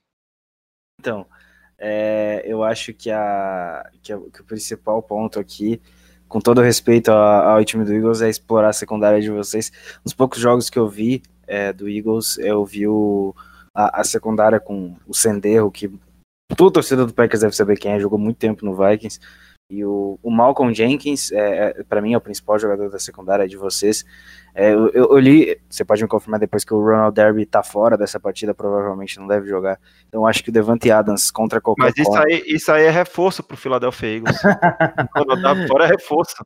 Então, 1.00 1.28
é, 1.78 2.42
eu 2.46 2.64
acho 2.64 2.94
que, 2.94 3.12
a, 3.12 3.90
que, 4.02 4.14
a, 4.14 4.18
que 4.18 4.42
o 4.42 4.46
principal 4.46 5.04
ponto 5.04 5.38
aqui 5.38 5.82
com 6.34 6.42
todo 6.42 6.64
respeito 6.64 7.12
ao, 7.12 7.64
time 7.64 7.86
do 7.86 7.94
Eagles, 7.94 8.20
é 8.20 8.28
explorar 8.28 8.70
a 8.70 8.74
secundária 8.74 9.22
de 9.22 9.30
vocês. 9.30 9.72
Nos 10.04 10.16
poucos 10.16 10.40
jogos 10.40 10.68
que 10.68 10.80
eu 10.80 10.90
vi 10.90 11.22
é, 11.46 11.72
do 11.72 11.88
Eagles, 11.88 12.40
eu 12.40 12.66
vi 12.66 12.88
o, 12.88 13.36
a, 13.72 14.02
a, 14.02 14.04
secundária 14.04 14.60
com 14.60 14.96
o 15.08 15.14
Senderro, 15.14 15.70
que 15.70 15.92
toda 16.58 16.74
torcida 16.74 17.06
do 17.06 17.14
Packers 17.14 17.42
deve 17.42 17.56
saber 17.56 17.78
quem 17.78 17.92
é, 17.92 18.00
jogou 18.00 18.18
muito 18.18 18.38
tempo 18.38 18.66
no 18.66 18.76
Vikings. 18.76 19.20
E 19.70 19.84
o, 19.84 20.20
o 20.22 20.30
Malcolm 20.30 20.74
Jenkins, 20.74 21.32
é, 21.32 21.74
é 21.80 21.84
para 21.84 22.02
mim, 22.02 22.14
é 22.14 22.18
o 22.18 22.22
principal 22.22 22.60
jogador 22.60 22.90
da 22.90 23.00
secundária 23.00 23.48
de 23.48 23.58
vocês. 23.58 24.06
É, 24.56 24.72
eu, 24.72 24.90
eu, 24.90 25.18
li, 25.18 25.60
você 25.68 25.84
pode 25.84 26.04
me 26.04 26.08
confirmar 26.08 26.40
depois 26.40 26.64
que 26.64 26.74
o 26.74 26.80
Ronald 26.80 27.16
Derby 27.16 27.44
tá 27.46 27.64
fora 27.64 27.98
dessa 27.98 28.20
partida, 28.20 28.54
provavelmente 28.54 29.20
não 29.20 29.26
deve 29.26 29.48
jogar. 29.48 29.80
Então 30.08 30.28
acho 30.28 30.44
que 30.44 30.52
o 30.52 30.54
Devante 30.54 30.92
Adams 30.92 31.32
contra 31.32 31.60
qualquer 31.60 31.86
Mas 31.86 31.98
isso 31.98 32.16
aí, 32.16 32.44
isso 32.46 32.72
aí 32.72 32.84
é 32.84 32.92
reforço 32.92 33.42
pro 33.42 33.58
Philadelphia 33.58 34.18
Eagles. 34.18 34.38
Quando 35.12 35.42
tá 35.42 35.68
fora 35.68 35.86
é 35.86 35.88
reforço. 35.88 36.46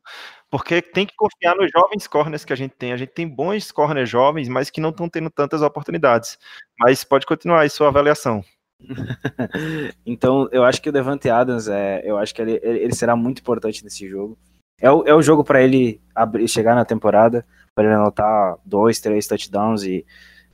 Porque 0.50 0.80
tem 0.80 1.04
que 1.04 1.14
confiar 1.14 1.54
nos 1.54 1.70
jovens 1.70 2.06
corners 2.06 2.44
que 2.46 2.52
a 2.54 2.56
gente 2.56 2.74
tem. 2.74 2.92
A 2.92 2.96
gente 2.96 3.12
tem 3.12 3.28
bons 3.28 3.70
corners 3.70 4.08
jovens, 4.08 4.48
mas 4.48 4.70
que 4.70 4.80
não 4.80 4.88
estão 4.88 5.06
tendo 5.06 5.28
tantas 5.28 5.60
oportunidades. 5.60 6.38
Mas 6.78 7.04
pode 7.04 7.26
continuar 7.26 7.60
aí 7.60 7.68
sua 7.68 7.88
avaliação. 7.88 8.42
então, 10.06 10.48
eu 10.52 10.64
acho 10.64 10.80
que 10.80 10.88
o 10.88 10.92
Devante 10.92 11.28
Adams, 11.28 11.68
é, 11.68 12.02
eu 12.04 12.16
acho 12.16 12.34
que 12.34 12.42
ele, 12.42 12.60
ele 12.62 12.94
será 12.94 13.16
muito 13.16 13.40
importante 13.40 13.82
nesse 13.84 14.08
jogo. 14.08 14.38
É 14.80 14.90
o, 14.90 15.04
é 15.04 15.14
o 15.14 15.22
jogo 15.22 15.42
para 15.42 15.62
ele 15.62 16.00
abrir, 16.14 16.46
chegar 16.48 16.74
na 16.74 16.84
temporada, 16.84 17.44
para 17.74 17.84
ele 17.84 17.94
anotar 17.94 18.56
dois, 18.64 19.00
três 19.00 19.26
touchdowns 19.26 19.82
e, 19.82 20.06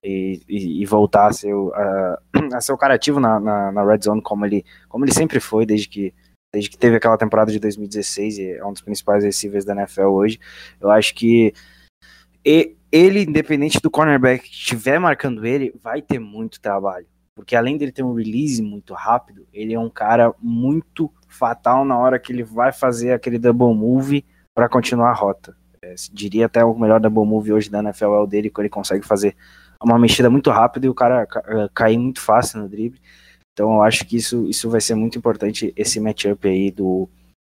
e, 0.02 0.40
e 0.48 0.86
voltar 0.86 1.26
a 1.26 1.32
ser, 1.32 1.52
o, 1.52 1.72
a, 1.74 2.18
a 2.54 2.60
ser 2.60 2.72
o 2.72 2.78
cara 2.78 2.94
ativo 2.94 3.20
na, 3.20 3.38
na, 3.38 3.72
na, 3.72 3.84
red 3.84 4.00
zone 4.02 4.22
como 4.22 4.46
ele, 4.46 4.64
como 4.88 5.04
ele 5.04 5.12
sempre 5.12 5.40
foi 5.40 5.66
desde 5.66 5.88
que, 5.88 6.14
desde 6.52 6.70
que 6.70 6.78
teve 6.78 6.96
aquela 6.96 7.18
temporada 7.18 7.52
de 7.52 7.58
2016 7.58 8.38
e 8.38 8.52
é 8.52 8.64
um 8.64 8.72
dos 8.72 8.80
principais 8.80 9.22
receivers 9.22 9.64
da 9.64 9.74
NFL 9.74 10.06
hoje. 10.06 10.40
Eu 10.80 10.90
acho 10.90 11.14
que 11.14 11.52
ele, 12.42 13.22
independente 13.22 13.80
do 13.80 13.90
cornerback 13.90 14.44
que 14.44 14.54
estiver 14.54 14.98
marcando 14.98 15.44
ele, 15.44 15.74
vai 15.82 16.00
ter 16.00 16.18
muito 16.18 16.60
trabalho 16.60 17.06
porque 17.34 17.56
além 17.56 17.76
dele 17.76 17.92
ter 17.92 18.02
um 18.02 18.14
release 18.14 18.62
muito 18.62 18.94
rápido, 18.94 19.46
ele 19.52 19.74
é 19.74 19.78
um 19.78 19.90
cara 19.90 20.32
muito 20.40 21.10
fatal 21.28 21.84
na 21.84 21.98
hora 21.98 22.18
que 22.18 22.32
ele 22.32 22.44
vai 22.44 22.72
fazer 22.72 23.12
aquele 23.12 23.38
double 23.38 23.74
move 23.74 24.24
para 24.54 24.68
continuar 24.68 25.10
a 25.10 25.14
rota. 25.14 25.56
É, 25.82 25.94
diria 26.12 26.46
até 26.46 26.64
o 26.64 26.78
melhor 26.78 27.00
double 27.00 27.26
move 27.26 27.52
hoje 27.52 27.68
da 27.68 27.80
NFL 27.80 28.04
é 28.04 28.20
o 28.20 28.26
dele, 28.26 28.50
que 28.50 28.60
ele 28.60 28.68
consegue 28.68 29.04
fazer 29.04 29.36
uma 29.82 29.98
mexida 29.98 30.30
muito 30.30 30.50
rápida 30.50 30.86
e 30.86 30.88
o 30.88 30.94
cara 30.94 31.26
eh, 31.46 31.68
cair 31.74 31.98
muito 31.98 32.20
fácil 32.20 32.60
no 32.60 32.68
drible. 32.68 33.00
Então 33.52 33.74
eu 33.74 33.82
acho 33.82 34.06
que 34.06 34.16
isso, 34.16 34.48
isso 34.48 34.70
vai 34.70 34.80
ser 34.80 34.94
muito 34.94 35.18
importante, 35.18 35.72
esse 35.76 36.00
matchup 36.00 36.48
aí 36.48 36.70
do, 36.70 37.08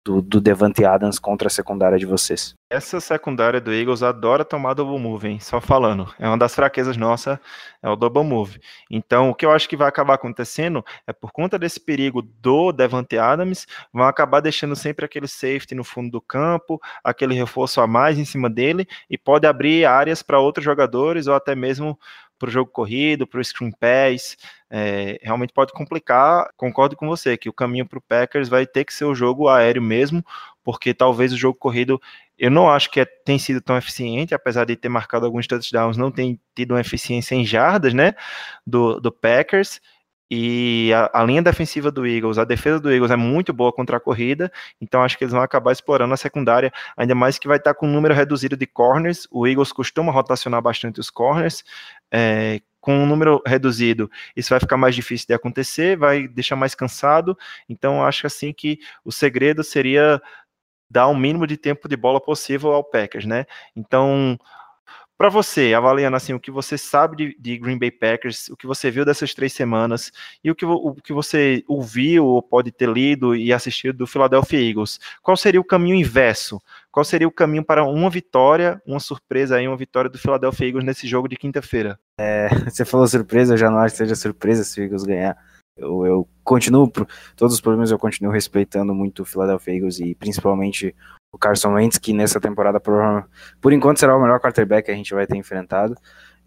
do, 0.07 0.23
do 0.23 0.41
Devante 0.41 0.85
Adams 0.85 1.19
contra 1.19 1.49
a 1.49 1.51
secundária 1.51 1.99
de 1.99 2.07
vocês. 2.07 2.55
Essa 2.71 3.01
secundária 3.01 3.61
do 3.61 3.73
Eagles 3.73 4.05
adora 4.05 4.45
tomar 4.45 4.75
double 4.75 5.01
move, 5.01 5.27
hein? 5.27 5.41
Só 5.41 5.61
falando. 5.61 6.13
É 6.17 6.29
uma 6.29 6.39
das 6.39 6.55
fraquezas 6.55 6.97
nossa, 6.97 7.41
é 7.83 7.89
o 7.89 7.97
double 7.97 8.23
move. 8.23 8.61
Então, 8.89 9.31
o 9.31 9.35
que 9.35 9.45
eu 9.45 9.51
acho 9.51 9.69
que 9.69 9.77
vai 9.77 9.89
acabar 9.89 10.15
acontecendo 10.15 10.85
é 11.09 11.13
por 11.13 11.33
conta 11.33 11.59
desse 11.59 11.81
perigo 11.81 12.23
do 12.23 12.71
Devante 12.71 13.19
Adams, 13.19 13.67
vão 13.93 14.07
acabar 14.07 14.39
deixando 14.39 14.77
sempre 14.77 15.05
aquele 15.05 15.27
safety 15.27 15.75
no 15.75 15.83
fundo 15.83 16.11
do 16.13 16.21
campo, 16.21 16.81
aquele 17.03 17.35
reforço 17.35 17.81
a 17.81 17.87
mais 17.87 18.17
em 18.17 18.25
cima 18.25 18.49
dele 18.49 18.87
e 19.11 19.19
pode 19.19 19.45
abrir 19.47 19.87
áreas 19.87 20.23
para 20.23 20.39
outros 20.39 20.65
jogadores 20.65 21.27
ou 21.27 21.35
até 21.35 21.57
mesmo 21.57 21.99
para 22.39 22.49
o 22.49 22.53
jogo 22.53 22.71
corrido, 22.71 23.27
para 23.27 23.41
o 23.41 23.45
screen 23.45 23.73
pass, 23.73 24.37
é, 24.71 25.19
realmente 25.23 25.53
pode 25.53 25.73
complicar. 25.73 26.49
Concordo 26.57 26.97
com 26.97 27.07
você 27.07 27.37
que 27.37 27.49
o 27.49 27.53
caminho 27.53 27.87
para 27.87 27.99
o 27.99 28.03
Packers 28.03 28.49
vai 28.49 28.67
ter 28.67 28.85
que 28.85 28.95
ser 28.95 29.05
o 29.05 29.15
jogo 29.15 29.49
aéreo 29.49 29.83
mesmo, 29.83 30.25
porque 30.63 30.93
talvez 30.93 31.33
o 31.33 31.37
jogo 31.37 31.59
corrido 31.59 32.01
eu 32.39 32.51
não 32.51 32.71
acho 32.71 32.91
que 32.91 33.01
é, 33.01 33.05
tem 33.05 33.39
sido 33.39 33.61
tão 33.61 33.77
eficiente, 33.77 34.35
apesar 34.35 34.67
de 34.67 34.77
ter 34.77 34.89
marcado 34.89 35.25
alguns 35.25 35.47
touchdowns, 35.47 35.97
não 35.97 36.11
tem 36.11 36.39
tido 36.55 36.73
uma 36.73 36.81
eficiência 36.81 37.35
em 37.35 37.47
jardas, 37.47 37.95
né, 37.95 38.15
do, 38.67 39.01
do 39.01 39.11
Packers. 39.11 39.81
E 40.31 40.93
a, 40.93 41.21
a, 41.21 41.25
linha 41.25 41.43
defensiva 41.43 41.91
do 41.91 42.07
Eagles, 42.07 42.39
a 42.39 42.45
defesa 42.45 42.81
do 42.81 42.91
Eagles 42.91 43.11
é 43.13 43.17
muito 43.17 43.53
boa 43.53 43.73
contra 43.73 43.97
a 43.97 44.01
corrida, 44.01 44.51
então 44.81 45.03
acho 45.03 45.17
que 45.17 45.23
eles 45.23 45.33
vão 45.33 45.43
acabar 45.43 45.71
explorando 45.71 46.13
a 46.13 46.17
secundária, 46.17 46.73
ainda 46.97 47.15
mais 47.15 47.39
que 47.39 47.47
vai 47.47 47.59
estar 47.59 47.75
com 47.75 47.87
um 47.87 47.93
número 47.93 48.13
reduzido 48.13 48.57
de 48.57 48.67
corners. 48.67 49.29
O 49.31 49.47
Eagles 49.47 49.73
costuma 49.73 50.11
rotacionar 50.13 50.61
bastante 50.61 50.99
os 50.99 51.11
corners. 51.11 51.65
É, 52.11 52.61
com 52.81 52.99
um 52.99 53.07
número 53.07 53.43
reduzido, 53.45 54.09
isso 54.37 54.51
vai 54.51 54.61
ficar 54.61 54.77
mais 54.77 54.95
difícil 54.95 55.27
de 55.27 55.35
acontecer, 55.35 55.97
vai 55.97 56.29
deixar 56.29 56.55
mais 56.55 56.73
cansado. 56.73 57.37
Então, 57.69 58.05
acho 58.05 58.29
assim 58.29 58.53
que 58.53 58.79
o 59.05 59.11
segredo 59.11 59.65
seria 59.65 60.23
dar 60.89 61.09
o 61.09 61.17
mínimo 61.17 61.49
de 61.49 61.57
tempo 61.57 61.89
de 61.89 61.97
bola 61.97 62.21
possível 62.21 62.73
ao 62.73 62.85
Packers, 62.85 63.27
né? 63.27 63.45
Então, 63.75 64.39
para 65.17 65.31
você, 65.31 65.73
avaliando 65.73 66.17
assim 66.17 66.35
o 66.35 66.41
que 66.41 66.51
você 66.51 66.77
sabe 66.77 67.17
de, 67.17 67.37
de, 67.39 67.59
Green 67.59 67.79
Bay 67.79 67.91
Packers, 67.91 68.49
o 68.49 68.57
que 68.57 68.67
você 68.67 68.91
viu 68.91 69.05
dessas 69.05 69.33
três 69.33 69.53
semanas 69.53 70.13
e 70.45 70.51
o 70.51 70.55
que, 70.55 70.65
o 70.67 70.95
que 70.95 71.13
você 71.13 71.65
ouviu 71.67 72.27
ou 72.27 72.43
pode 72.43 72.71
ter 72.71 72.89
lido 72.89 73.35
e 73.35 73.53
assistido 73.53 73.97
do 73.97 74.07
Philadelphia 74.07 74.61
Eagles, 74.61 75.01
qual 75.23 75.37
seria 75.37 75.61
o 75.61 75.65
caminho 75.65 75.95
inverso? 75.95 76.61
Qual 76.93 77.05
seria 77.05 77.29
o 77.29 77.33
caminho 77.33 77.65
para 77.65 77.85
uma 77.85 78.11
vitória, 78.11 78.81
uma 78.87 79.01
surpresa 79.01 79.57
aí, 79.57 79.67
uma 79.67 79.77
vitória 79.77 80.11
do 80.11 80.19
Philadelphia 80.19 80.67
Eagles 80.67 80.85
nesse 80.85 81.07
jogo 81.07 81.29
de 81.29 81.37
quinta-feira? 81.37 81.99
É, 82.21 82.49
você 82.69 82.85
falou 82.85 83.07
surpresa, 83.07 83.55
eu 83.55 83.59
já 83.59 83.71
não 83.71 83.79
acho 83.79 83.95
que 83.95 83.99
seja 83.99 84.15
surpresa 84.15 84.65
se 84.65 84.81
o 84.81 84.85
Eagles 84.85 85.05
ganhar. 85.05 85.37
Eu, 85.77 86.07
eu 86.07 86.29
continuo, 86.43 86.91
todos 87.37 87.55
os 87.55 87.61
problemas 87.61 87.91
eu 87.91 87.99
continuo 87.99 88.33
respeitando 88.33 88.95
muito 88.95 89.23
o 89.23 89.27
Philadelphia 89.27 89.75
Eagles 89.75 90.01
e 90.01 90.15
principalmente 90.15 90.95
o 91.37 91.39
Carson 91.39 91.75
Wentz, 91.75 91.99
que 91.99 92.13
nessa 92.13 92.41
temporada 92.41 92.81
por 92.81 93.73
enquanto 93.73 94.01
será 94.01 94.17
o 94.17 94.21
melhor 94.21 94.41
quarterback 94.41 94.87
que 94.87 94.91
a 94.91 94.95
gente 94.95 95.15
vai 95.15 95.27
ter 95.27 95.37
enfrentado. 95.37 95.95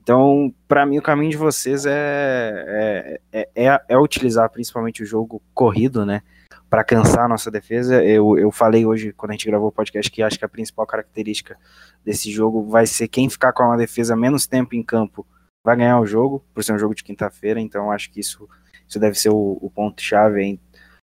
Então, 0.02 0.54
para 0.68 0.86
mim, 0.86 0.98
o 0.98 1.02
caminho 1.02 1.30
de 1.30 1.38
vocês 1.38 1.86
é, 1.86 2.66
é, 2.68 3.20
é, 3.32 3.50
é, 3.68 3.82
é 3.90 3.98
utilizar 3.98 4.50
principalmente 4.50 5.04
o 5.04 5.06
jogo 5.06 5.42
corrido, 5.54 6.06
né? 6.06 6.24
Para 6.68 6.84
cansar 6.84 7.26
a 7.26 7.28
nossa 7.28 7.52
defesa. 7.52 8.04
Eu, 8.04 8.38
eu 8.38 8.52
falei 8.52 8.86
hoje, 8.86 9.14
quando 9.14 9.32
a 9.32 9.34
gente 9.34 9.46
gravou 9.46 9.70
o 9.70 9.72
podcast, 9.72 10.10
que 10.10 10.24
acho 10.24 10.40
que 10.40 10.46
a 10.46 10.50
principal 10.50 10.88
característica 10.88 11.56
desse 12.04 12.32
jogo 12.32 12.64
vai 12.64 12.88
ser 12.88 13.08
quem 13.08 13.30
ficar 13.30 13.54
com 13.54 13.64
uma 13.64 13.78
defesa 13.78 14.16
menos 14.16 14.48
tempo 14.48 14.76
em 14.76 14.82
campo 14.82 15.26
vai 15.64 15.76
ganhar 15.76 16.00
o 16.00 16.06
jogo, 16.06 16.44
por 16.54 16.64
ser 16.64 16.74
um 16.74 16.80
jogo 16.80 16.96
de 16.96 17.04
quinta-feira. 17.04 17.60
Então, 17.60 17.92
acho 17.92 18.10
que 18.10 18.20
isso, 18.20 18.50
isso 18.88 19.00
deve 19.00 19.20
ser 19.20 19.30
o, 19.30 19.60
o 19.62 19.70
ponto-chave 19.70 20.60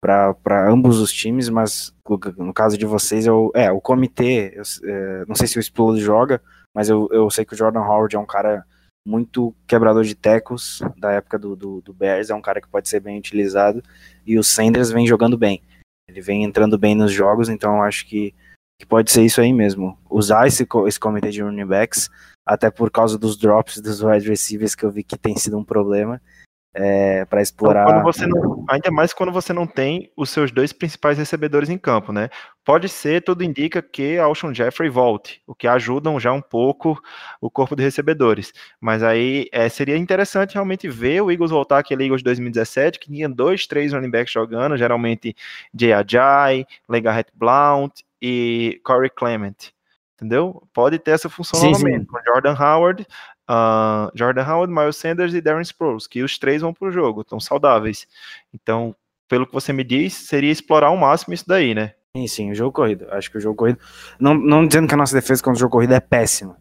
para 0.05 0.71
ambos 0.71 0.99
os 0.99 1.11
times. 1.11 1.49
Mas 1.49 1.95
no 2.37 2.53
caso 2.53 2.77
de 2.77 2.85
vocês, 2.85 3.27
eu, 3.27 3.51
é, 3.55 3.73
o 3.73 3.81
comitê, 3.81 4.53
eu, 4.55 4.63
é, 4.85 5.25
não 5.27 5.35
sei 5.35 5.47
se 5.47 5.57
o 5.57 5.61
Explode 5.61 6.01
joga, 6.01 6.43
mas 6.75 6.91
eu, 6.91 7.09
eu 7.11 7.31
sei 7.31 7.45
que 7.45 7.55
o 7.55 7.57
Jordan 7.57 7.81
Howard 7.81 8.15
é 8.15 8.19
um 8.19 8.27
cara 8.27 8.65
muito 9.07 9.55
quebrador 9.67 10.05
de 10.05 10.15
tecos 10.15 10.83
da 10.97 11.13
época 11.13 11.39
do, 11.39 11.55
do, 11.55 11.81
do, 11.83 11.93
Bears, 11.93 12.31
é 12.31 12.35
um 12.35 12.41
cara 12.41 12.61
que 12.61 12.69
pode 12.69 12.89
ser 12.89 13.01
bem 13.01 13.19
utilizado, 13.19 13.83
e 14.27 14.39
o 14.39 14.43
Sanders 14.43 14.91
vem 14.91 15.07
jogando 15.07 15.37
bem. 15.37 15.63
Ele 16.09 16.23
vem 16.23 16.43
entrando 16.43 16.79
bem 16.79 16.95
nos 16.95 17.13
jogos, 17.13 17.49
então 17.49 17.77
eu 17.77 17.83
acho 17.83 18.07
que, 18.07 18.35
que 18.81 18.87
pode 18.87 19.11
ser 19.11 19.23
isso 19.23 19.41
aí 19.41 19.53
mesmo. 19.53 19.99
Usar 20.11 20.47
esse, 20.47 20.67
esse 20.87 21.01
comitê 21.01 21.31
de 21.31 21.43
running 21.43 21.67
backs, 21.67 22.11
até 22.47 22.71
por 22.71 22.91
causa 22.91 23.19
dos 23.19 23.37
drops 23.37 23.81
dos 23.81 24.03
wide 24.03 24.29
receivers 24.29 24.75
que 24.75 24.85
eu 24.85 24.91
vi 24.91 25.03
que 25.03 25.19
tem 25.19 25.37
sido 25.37 25.59
um 25.59 25.65
problema, 25.65 26.21
é, 26.75 27.25
para 27.25 27.41
explorar. 27.41 27.87
Então, 27.89 28.29
não, 28.29 28.65
ainda 28.69 28.91
mais 28.91 29.13
quando 29.13 29.31
você 29.31 29.53
não 29.53 29.67
tem 29.67 30.11
os 30.17 30.29
seus 30.29 30.51
dois 30.51 30.73
principais 30.73 31.17
recebedores 31.17 31.71
em 31.71 31.79
campo, 31.79 32.13
né? 32.13 32.29
Pode 32.65 32.89
ser, 32.89 33.23
tudo 33.23 33.45
indica 33.45 33.81
que 33.81 34.19
Alshon 34.19 34.53
Jeffrey 34.53 34.89
volte, 34.91 35.41
o 35.47 35.55
que 35.55 35.69
ajudam 35.69 36.19
já 36.19 36.33
um 36.33 36.41
pouco 36.41 37.01
o 37.41 37.49
corpo 37.49 37.77
de 37.77 37.83
recebedores. 37.83 38.53
Mas 38.81 39.03
aí 39.03 39.47
é, 39.53 39.69
seria 39.69 39.97
interessante 39.97 40.55
realmente 40.55 40.89
ver 40.89 41.23
o 41.23 41.31
Eagles 41.31 41.51
voltar 41.51 41.79
aquele 41.79 42.05
Eagles 42.05 42.23
2017, 42.23 42.99
que 42.99 43.13
tinha 43.13 43.29
dois, 43.29 43.67
três 43.67 43.93
running 43.93 44.11
backs 44.11 44.33
jogando, 44.33 44.77
geralmente 44.77 45.37
Jay 45.79 45.93
Ajay, 45.93 46.67
Legarrette 46.89 47.33
Blount 47.35 47.93
e 48.21 48.81
Corey 48.83 49.11
Clement 49.11 49.75
entendeu? 50.25 50.63
Pode 50.73 50.99
ter 50.99 51.11
essa 51.11 51.29
função 51.29 51.61
sim, 51.61 51.73
novamente, 51.73 52.01
sim. 52.01 52.07
com 52.07 52.19
Jordan 52.25 52.57
Howard, 52.59 53.07
uh, 53.51 54.11
Jordan 54.15 54.45
Howard, 54.45 54.73
Miles 54.73 54.97
Sanders 54.97 55.35
e 55.35 55.41
Darren 55.41 55.63
Sproles, 55.63 56.07
que 56.07 56.23
os 56.23 56.39
três 56.39 56.63
vão 56.63 56.73
para 56.73 56.89
o 56.89 56.93
jogo, 56.93 57.23
estão 57.23 57.41
saudáveis. 57.41 58.07
Então, 58.53 58.95
pelo 59.29 59.47
que 59.47 59.53
você 59.53 59.73
me 59.73 59.85
diz, 59.85 60.13
seria 60.15 60.53
explorar 60.53 60.89
ao 60.89 60.97
máximo 60.97 61.35
isso 61.35 61.45
daí, 61.47 61.75
né? 61.75 61.95
Sim, 62.17 62.27
sim, 62.29 62.51
o 62.53 62.55
jogo 62.55 62.73
corrido. 62.73 63.07
Acho 63.11 63.31
que 63.31 63.39
o 63.39 63.41
jogo 63.41 63.57
corrido. 63.57 63.79
Não, 64.21 64.35
não 64.35 64.67
dizendo 64.67 64.87
que 64.87 64.95
a 64.95 64.97
nossa 64.97 65.15
defesa 65.15 65.43
contra 65.43 65.57
o 65.57 65.61
jogo 65.61 65.73
corrido 65.73 65.95
é 65.95 66.01
péssima, 66.01 66.57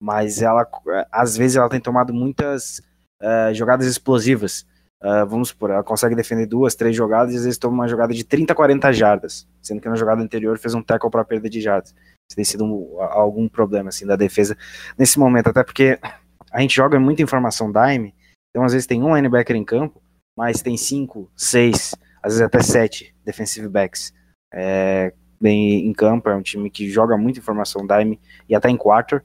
mas 0.00 0.40
ela, 0.40 0.66
às 1.10 1.36
vezes, 1.36 1.56
ela 1.56 1.68
tem 1.68 1.80
tomado 1.80 2.14
muitas 2.14 2.80
uh, 3.20 3.52
jogadas 3.52 3.86
explosivas. 3.86 4.64
Uh, 5.02 5.26
vamos 5.26 5.48
supor, 5.48 5.70
ela 5.70 5.82
consegue 5.82 6.14
defender 6.14 6.46
duas, 6.46 6.76
três 6.76 6.94
jogadas 6.94 7.34
e 7.34 7.36
às 7.36 7.42
vezes 7.42 7.58
toma 7.58 7.74
uma 7.74 7.88
jogada 7.88 8.14
de 8.14 8.22
30, 8.22 8.54
40 8.54 8.92
jardas, 8.92 9.48
sendo 9.60 9.80
que 9.80 9.88
na 9.88 9.96
jogada 9.96 10.22
anterior 10.22 10.56
fez 10.60 10.74
um 10.74 10.82
tackle 10.82 11.10
para 11.10 11.24
perda 11.24 11.50
de 11.50 11.60
jardas. 11.60 11.92
Isso 12.28 12.36
tem 12.36 12.44
sido 12.44 12.64
um, 12.64 13.02
algum 13.02 13.48
problema 13.48 13.88
assim 13.88 14.06
da 14.06 14.14
defesa 14.14 14.56
nesse 14.96 15.18
momento, 15.18 15.48
até 15.48 15.64
porque 15.64 15.98
a 16.52 16.60
gente 16.60 16.74
joga 16.74 17.00
muita 17.00 17.22
informação 17.22 17.72
dime, 17.72 18.14
então 18.50 18.64
às 18.64 18.72
vezes 18.72 18.86
tem 18.86 19.02
um 19.02 19.14
linebacker 19.16 19.56
em 19.56 19.64
campo, 19.64 20.02
mas 20.36 20.62
tem 20.62 20.76
cinco, 20.76 21.30
seis, 21.34 21.94
às 22.22 22.34
vezes 22.34 22.42
até 22.42 22.62
sete 22.62 23.14
defensive 23.24 23.68
backs 23.68 24.12
é, 24.52 25.12
bem 25.40 25.86
em 25.86 25.92
campo. 25.92 26.28
É 26.28 26.36
um 26.36 26.42
time 26.42 26.70
que 26.70 26.90
joga 26.90 27.16
muita 27.16 27.38
informação 27.38 27.86
dime 27.86 28.20
e 28.48 28.54
até 28.54 28.68
em 28.68 28.76
quarter. 28.76 29.24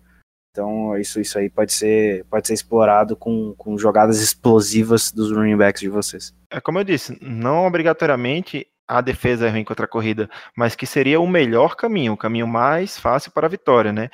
Então 0.52 0.98
isso, 0.98 1.20
isso 1.20 1.38
aí 1.38 1.50
pode 1.50 1.74
ser, 1.74 2.26
pode 2.26 2.48
ser 2.48 2.54
explorado 2.54 3.16
com, 3.16 3.54
com 3.58 3.78
jogadas 3.78 4.22
explosivas 4.22 5.12
dos 5.12 5.32
running 5.32 5.58
backs 5.58 5.82
de 5.82 5.90
vocês. 5.90 6.34
É 6.52 6.60
como 6.60 6.80
eu 6.80 6.84
disse, 6.84 7.18
não 7.22 7.68
obrigatoriamente 7.68 8.66
a 8.88 9.02
defesa 9.02 9.48
é 9.48 9.50
ruim 9.50 9.64
contra 9.64 9.86
a 9.86 9.90
corrida, 9.90 10.30
mas 10.56 10.76
que 10.76 10.86
seria 10.86 11.20
o 11.20 11.28
melhor 11.28 11.76
caminho, 11.76 12.14
o 12.14 12.18
caminho 12.18 12.48
mais 12.48 12.98
fácil 12.98 13.32
para 13.32 13.48
a 13.48 13.50
vitória, 13.50 13.92
né? 13.92 14.10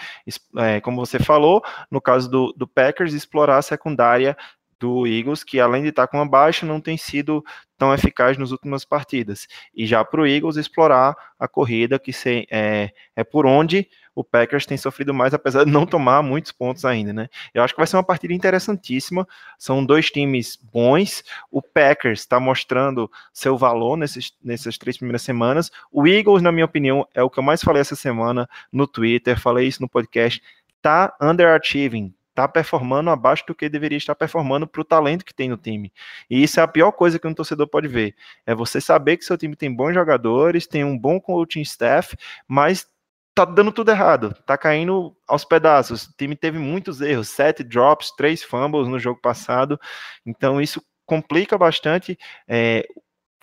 É, 0.58 0.82
como 0.82 1.06
você 1.06 1.20
falou, 1.20 1.64
no 1.92 2.02
caso 2.02 2.30
do, 2.30 2.54
do 2.54 2.68
Packers, 2.68 3.14
explorar 3.14 3.58
a 3.58 3.62
secundária 3.62 4.36
do 4.80 5.08
Eagles, 5.08 5.44
que 5.44 5.60
além 5.60 5.84
de 5.84 5.90
estar 5.90 6.08
com 6.08 6.18
uma 6.18 6.28
baixa, 6.28 6.66
não 6.66 6.82
tem 6.82 6.98
sido 6.98 7.44
tão 7.84 7.94
eficaz 7.94 8.38
nas 8.38 8.52
últimas 8.52 8.86
partidas. 8.86 9.46
E 9.76 9.86
já 9.86 10.06
para 10.06 10.22
o 10.22 10.26
Eagles 10.26 10.56
explorar 10.56 11.18
a 11.38 11.50
corrida, 11.50 12.00
que 12.00 12.14
se, 12.14 12.48
é, 12.50 12.92
é 13.14 13.24
por 13.26 13.46
onde 13.46 13.90
o 14.16 14.24
Packers 14.24 14.66
tem 14.66 14.78
sofrido 14.78 15.14
mais, 15.14 15.34
apesar 15.34 15.66
de 15.66 15.72
não 15.72 15.86
tomar 15.86 16.22
muitos 16.24 16.54
pontos 16.54 16.86
ainda, 16.86 17.12
né? 17.12 17.28
Eu 17.54 17.62
acho 17.62 17.74
que 17.74 17.80
vai 17.80 17.86
ser 17.86 17.98
uma 17.98 18.04
partida 18.04 18.34
interessantíssima. 18.34 19.28
São 19.58 19.86
dois 19.86 20.10
times 20.10 20.58
bons. 20.72 21.26
O 21.52 21.62
Packers 21.62 22.22
está 22.22 22.40
mostrando 22.40 23.12
seu 23.34 23.58
valor 23.58 23.98
nesses, 23.98 24.32
nessas 24.42 24.78
três 24.78 24.96
primeiras 24.96 25.24
semanas. 25.24 25.70
O 25.92 26.08
Eagles, 26.08 26.42
na 26.42 26.54
minha 26.54 26.66
opinião, 26.66 27.06
é 27.14 27.22
o 27.22 27.30
que 27.30 27.40
eu 27.40 27.44
mais 27.44 27.62
falei 27.62 27.82
essa 27.82 27.98
semana 27.98 28.48
no 28.72 28.88
Twitter, 28.88 29.38
falei 29.38 29.68
isso 29.68 29.82
no 29.82 29.90
podcast. 29.90 30.42
Tá 30.82 31.14
underachieving, 31.22 32.14
tá 32.34 32.48
performando 32.48 33.10
abaixo 33.10 33.44
do 33.46 33.56
que 33.56 33.70
deveria 33.70 33.98
estar 33.98 34.16
performando 34.16 34.68
para 34.68 34.82
o 34.82 34.86
talento 34.86 35.26
que 35.26 35.34
tem 35.34 35.50
no 35.50 35.58
time. 35.58 35.94
E 36.30 36.44
isso 36.44 36.60
é 36.60 36.64
a 36.64 36.68
pior 36.68 36.92
coisa 36.92 37.20
que 37.20 37.28
um 37.28 37.34
torcedor 37.34 37.68
pode 37.68 37.88
ver. 37.88 38.16
É 38.46 38.56
você 38.56 38.82
saber 38.82 39.18
que 39.18 39.26
seu 39.26 39.38
time 39.38 39.56
tem 39.56 39.74
bons 39.74 39.94
jogadores, 39.94 40.68
tem 40.68 40.84
um 40.84 40.98
bom 40.98 41.20
coaching 41.20 41.62
staff, 41.62 42.16
mas 42.48 42.88
tá 43.36 43.46
dando 43.46 43.72
tudo 43.72 43.92
errado, 43.92 44.34
tá 44.46 44.58
caindo 44.58 45.16
aos 45.28 45.44
pedaços. 45.44 46.08
O 46.08 46.14
time 46.18 46.36
teve 46.36 46.60
muitos 46.60 47.02
erros, 47.02 47.30
sete 47.30 47.64
drops, 47.64 48.12
três 48.12 48.44
fumbles 48.44 48.88
no 48.88 49.00
jogo 49.00 49.20
passado, 49.20 49.80
então 50.26 50.62
isso 50.62 50.82
complica 51.06 51.58
bastante 51.58 52.18
é, 52.48 52.88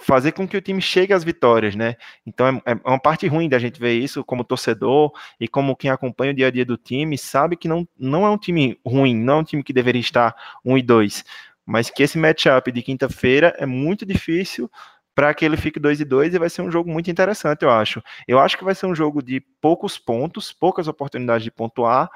fazer 0.01 0.33
com 0.33 0.49
que 0.49 0.57
o 0.57 0.61
time 0.61 0.81
chegue 0.81 1.13
às 1.13 1.23
vitórias, 1.23 1.75
né? 1.77 1.97
Então 2.27 2.47
é, 2.47 2.73
é, 2.73 2.75
uma 2.85 2.99
parte 2.99 3.27
ruim 3.27 3.49
da 3.49 3.59
gente 3.59 3.79
ver 3.79 3.93
isso 3.93 4.25
como 4.25 4.45
torcedor 4.45 5.13
e 5.39 5.47
como 5.47 5.77
quem 5.77 5.91
acompanha 5.91 6.33
o 6.33 6.35
dia 6.35 6.47
a 6.47 6.51
dia 6.51 6.65
do 6.65 6.77
time 6.77 7.17
sabe 7.19 7.57
que 7.57 7.69
não, 7.69 7.87
não 7.99 8.27
é 8.27 8.31
um 8.31 8.39
time 8.39 8.79
ruim, 8.85 9.15
não 9.15 9.35
é 9.35 9.37
um 9.39 9.45
time 9.45 9.63
que 9.63 9.73
deveria 9.73 10.01
estar 10.01 10.35
1 10.65 10.79
e 10.79 10.83
2, 10.83 11.25
mas 11.67 11.91
que 11.91 12.03
esse 12.03 12.19
matchup 12.19 12.73
de 12.73 12.83
quinta-feira 12.83 13.55
é 13.59 13.67
muito 13.67 14.07
difícil 14.07 14.71
para 15.15 15.35
que 15.35 15.45
ele 15.45 15.57
fique 15.57 15.79
2 15.79 16.01
e 16.01 16.05
2 16.05 16.35
e 16.35 16.39
vai 16.39 16.49
ser 16.49 16.63
um 16.63 16.71
jogo 16.71 16.91
muito 16.91 17.11
interessante, 17.11 17.63
eu 17.63 17.71
acho. 17.71 18.03
Eu 18.27 18.39
acho 18.39 18.57
que 18.57 18.65
vai 18.65 18.75
ser 18.75 18.87
um 18.87 18.95
jogo 18.95 19.23
de 19.23 19.41
poucos 19.61 19.99
pontos, 19.99 20.53
poucas 20.53 20.89
oportunidades 20.89 21.45
de 21.45 21.51
pontuar. 21.51 22.09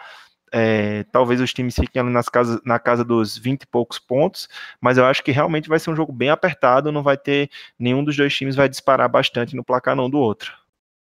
É, 0.53 1.05
talvez 1.11 1.41
os 1.41 1.53
times 1.53 1.75
fiquem 1.75 2.01
ali 2.01 2.11
nas 2.11 2.29
casas, 2.29 2.61
na 2.65 2.79
casa 2.79 3.05
dos 3.05 3.37
20 3.37 3.63
e 3.63 3.67
poucos 3.67 3.99
pontos, 3.99 4.49
mas 4.81 4.97
eu 4.97 5.05
acho 5.05 5.23
que 5.23 5.33
realmente 5.33 5.69
vai 5.69 5.79
ser 5.79 5.91
um 5.91 5.97
jogo 5.97 6.13
bem 6.13 6.31
apertado, 6.31 6.93
não 6.93 7.03
vai 7.03 7.17
ter 7.17 7.51
nenhum 7.79 8.05
dos 8.05 8.17
dois 8.17 8.35
times 8.35 8.55
vai 8.55 8.69
disparar 8.69 9.09
bastante 9.09 9.57
no 9.57 9.65
placar 9.65 9.97
não 9.97 10.09
do 10.09 10.19
outro. 10.19 10.53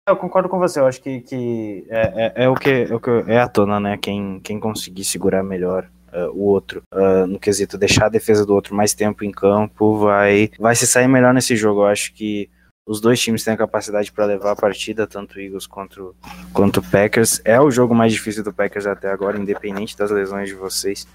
Eu 0.08 0.16
concordo 0.16 0.48
com 0.48 0.58
você, 0.58 0.80
eu 0.80 0.86
acho 0.86 1.00
que, 1.00 1.20
que 1.20 1.86
é, 1.88 2.00
é, 2.00 2.44
é, 2.44 2.48
o 2.48 2.54
que, 2.54 2.70
é 2.70 2.94
o 2.94 2.98
que 2.98 3.10
é 3.28 3.38
a 3.38 3.46
tona, 3.46 3.78
né? 3.78 3.96
Quem, 3.96 4.40
quem 4.40 4.58
conseguir 4.58 5.04
segurar 5.04 5.44
melhor 5.44 5.88
uh, 6.12 6.28
o 6.32 6.42
outro, 6.42 6.82
uh, 6.92 7.24
no 7.26 7.38
quesito 7.38 7.78
deixar 7.78 8.06
a 8.06 8.08
defesa 8.08 8.44
do 8.44 8.52
outro 8.52 8.74
mais 8.74 8.94
tempo 8.94 9.24
em 9.24 9.30
campo, 9.30 9.98
vai, 9.98 10.50
vai 10.58 10.74
se 10.74 10.88
sair 10.88 11.06
melhor 11.06 11.32
nesse 11.32 11.54
jogo. 11.54 11.82
Eu 11.82 11.86
acho 11.86 12.12
que 12.14 12.50
os 12.86 13.00
dois 13.00 13.20
times 13.20 13.44
têm 13.44 13.54
a 13.54 13.56
capacidade 13.56 14.10
para 14.10 14.24
levar 14.24 14.52
a 14.52 14.56
partida, 14.56 15.06
tanto 15.06 15.40
Eagles 15.40 15.66
quanto, 15.66 16.14
quanto 16.52 16.82
Packers. 16.82 17.40
É 17.44 17.60
o 17.60 17.70
jogo 17.70 17.94
mais 17.94 18.12
difícil 18.12 18.42
do 18.42 18.52
Packers 18.52 18.86
até 18.86 19.10
agora, 19.10 19.38
independente 19.38 19.96
das 19.96 20.10
lesões 20.10 20.48
de 20.48 20.54
vocês. 20.54 21.06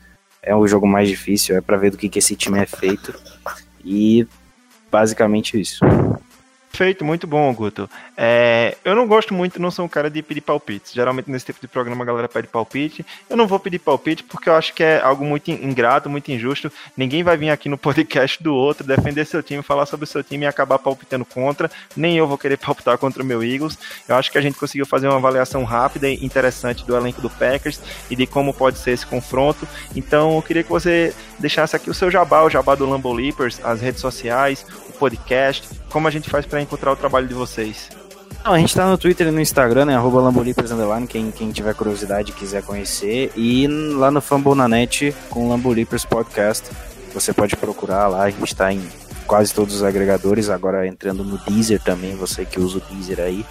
É 0.42 0.56
o 0.56 0.66
jogo 0.66 0.88
mais 0.88 1.10
difícil, 1.10 1.58
é 1.58 1.62
para 1.62 1.78
ver 1.78 1.92
do 1.92 1.98
que, 1.98 2.08
que 2.08 2.20
esse 2.20 2.36
time 2.36 2.60
é 2.60 2.66
feito. 2.66 3.14
E 3.84 4.26
basicamente 4.90 5.60
isso. 5.60 5.84
Perfeito, 6.72 7.04
muito 7.04 7.26
bom, 7.26 7.52
Guto. 7.54 7.90
É, 8.16 8.78
eu 8.86 8.96
não 8.96 9.08
gosto 9.08 9.34
muito, 9.34 9.60
não 9.60 9.72
sou 9.72 9.86
um 9.86 9.88
cara 9.88 10.12
de 10.12 10.22
pedir 10.22 10.42
palpites. 10.42 10.94
Geralmente 10.94 11.30
nesse 11.32 11.48
tipo 11.48 11.60
de 11.60 11.68
programa 11.68 12.04
a 12.04 12.06
galera 12.06 12.30
pede 12.30 12.48
palpite. 12.48 13.06
Eu 13.28 13.36
não 13.36 13.48
vou 13.48 13.60
pedir 13.60 13.80
palpite 13.80 14.24
porque 14.24 14.48
eu 14.48 14.54
acho 14.54 14.74
que 14.74 14.84
é 14.84 15.02
algo 15.02 15.26
muito 15.26 15.50
ingrato, 15.50 16.10
muito 16.10 16.32
injusto. 16.32 16.72
Ninguém 16.96 17.24
vai 17.24 17.36
vir 17.36 17.50
aqui 17.50 17.68
no 17.68 17.78
podcast 17.78 18.42
do 18.44 18.54
outro 18.54 18.86
defender 18.86 19.26
seu 19.26 19.42
time, 19.42 19.64
falar 19.64 19.88
sobre 19.88 20.04
o 20.04 20.08
seu 20.08 20.24
time 20.24 20.46
e 20.46 20.48
acabar 20.48 20.78
palpitando 20.78 21.26
contra. 21.26 21.72
Nem 21.96 22.18
eu 22.18 22.28
vou 22.28 22.38
querer 22.38 22.58
palpitar 22.58 22.98
contra 22.98 23.24
o 23.24 23.26
meu 23.26 23.44
Eagles. 23.44 23.78
Eu 24.08 24.16
acho 24.16 24.32
que 24.32 24.38
a 24.38 24.42
gente 24.42 24.60
conseguiu 24.60 24.86
fazer 24.86 25.08
uma 25.08 25.18
avaliação 25.18 25.64
rápida 25.64 26.08
e 26.08 26.24
interessante 26.24 26.86
do 26.86 26.96
elenco 26.96 27.22
do 27.22 27.30
Packers 27.30 27.80
e 28.10 28.16
de 28.16 28.28
como 28.28 28.54
pode 28.54 28.78
ser 28.78 28.92
esse 28.92 29.06
confronto. 29.06 29.68
Então 29.96 30.36
eu 30.36 30.42
queria 30.44 30.64
que 30.64 30.70
você 30.70 31.14
deixasse 31.40 31.76
aqui 31.76 31.90
o 31.90 31.94
seu 31.94 32.12
jabá, 32.12 32.44
o 32.44 32.50
jabá 32.50 32.76
do 32.76 32.88
Lambo 32.88 33.12
Leapers, 33.12 33.60
as 33.64 33.82
redes 33.82 34.02
sociais, 34.02 34.66
podcast? 34.98 35.68
Como 35.90 36.08
a 36.08 36.12
gente 36.12 36.30
faz 36.30 36.46
para 36.46 36.62
encontrar 36.62 36.92
o 36.92 36.96
trabalho 36.96 37.28
de 37.28 37.34
vocês? 37.34 37.90
Não, 38.44 38.54
a 38.54 38.60
gente 38.60 38.74
tá 38.74 38.90
no 38.90 38.98
Twitter 38.98 39.28
e 39.28 39.32
no 39.32 39.42
Instagram, 39.42 39.86
né? 39.86 39.96
Arroba 39.96 40.34
quem, 41.08 41.32
quem 41.32 41.52
tiver 41.52 41.74
curiosidade 41.74 42.32
quiser 42.32 42.64
conhecer. 42.64 43.32
E 43.36 43.68
lá 43.68 44.10
no 44.10 44.22
Fambonanet 44.22 45.14
com 45.30 45.50
Lambolipers 45.50 46.06
Podcast. 46.06 46.70
Você 47.14 47.34
pode 47.34 47.56
procurar 47.56 48.08
lá, 48.08 48.24
a 48.24 48.30
gente 48.30 48.56
tá 48.56 48.72
em 48.72 48.82
quase 49.26 49.54
todos 49.54 49.76
os 49.76 49.84
agregadores, 49.84 50.50
agora 50.50 50.88
entrando 50.88 51.24
no 51.24 51.38
Deezer 51.40 51.82
também, 51.82 52.16
você 52.16 52.46
que 52.46 52.60
usa 52.60 52.78
o 52.78 52.82
Deezer 52.82 53.20
aí. 53.20 53.46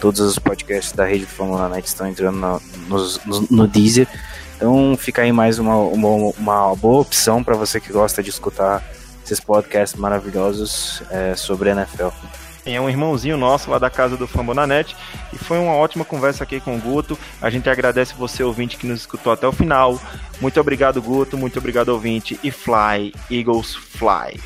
Todos 0.00 0.20
os 0.20 0.38
podcasts 0.38 0.92
da 0.92 1.04
rede 1.04 1.26
do 1.26 1.68
Net 1.68 1.86
estão 1.86 2.08
entrando 2.08 2.36
no, 2.36 2.60
no, 2.88 3.46
no 3.50 3.66
Deezer. 3.68 4.08
Então 4.56 4.96
fica 4.98 5.22
aí 5.22 5.32
mais 5.32 5.58
uma, 5.58 5.76
uma, 5.76 6.32
uma 6.36 6.76
boa 6.76 7.02
opção 7.02 7.44
para 7.44 7.54
você 7.54 7.78
que 7.80 7.92
gosta 7.92 8.22
de 8.22 8.30
escutar 8.30 8.82
esses 9.30 9.40
podcasts 9.40 9.98
maravilhosos 9.98 11.02
é, 11.10 11.34
sobre 11.36 11.70
NFL. 11.70 12.08
É 12.66 12.80
um 12.80 12.90
irmãozinho 12.90 13.36
nosso 13.36 13.70
lá 13.70 13.78
da 13.78 13.88
casa 13.88 14.16
do 14.16 14.26
Fambonanet 14.26 14.94
e 15.32 15.38
foi 15.38 15.58
uma 15.58 15.72
ótima 15.72 16.04
conversa 16.04 16.44
aqui 16.44 16.60
com 16.60 16.76
o 16.76 16.80
Guto. 16.80 17.18
A 17.40 17.48
gente 17.48 17.70
agradece 17.70 18.14
você, 18.14 18.42
ouvinte, 18.42 18.76
que 18.76 18.86
nos 18.86 19.00
escutou 19.00 19.32
até 19.32 19.46
o 19.46 19.52
final. 19.52 19.98
Muito 20.40 20.60
obrigado, 20.60 21.00
Guto. 21.00 21.38
Muito 21.38 21.58
obrigado, 21.58 21.88
ouvinte. 21.88 22.38
E 22.42 22.50
fly, 22.50 23.14
Eagles, 23.30 23.74
fly. 23.74 24.38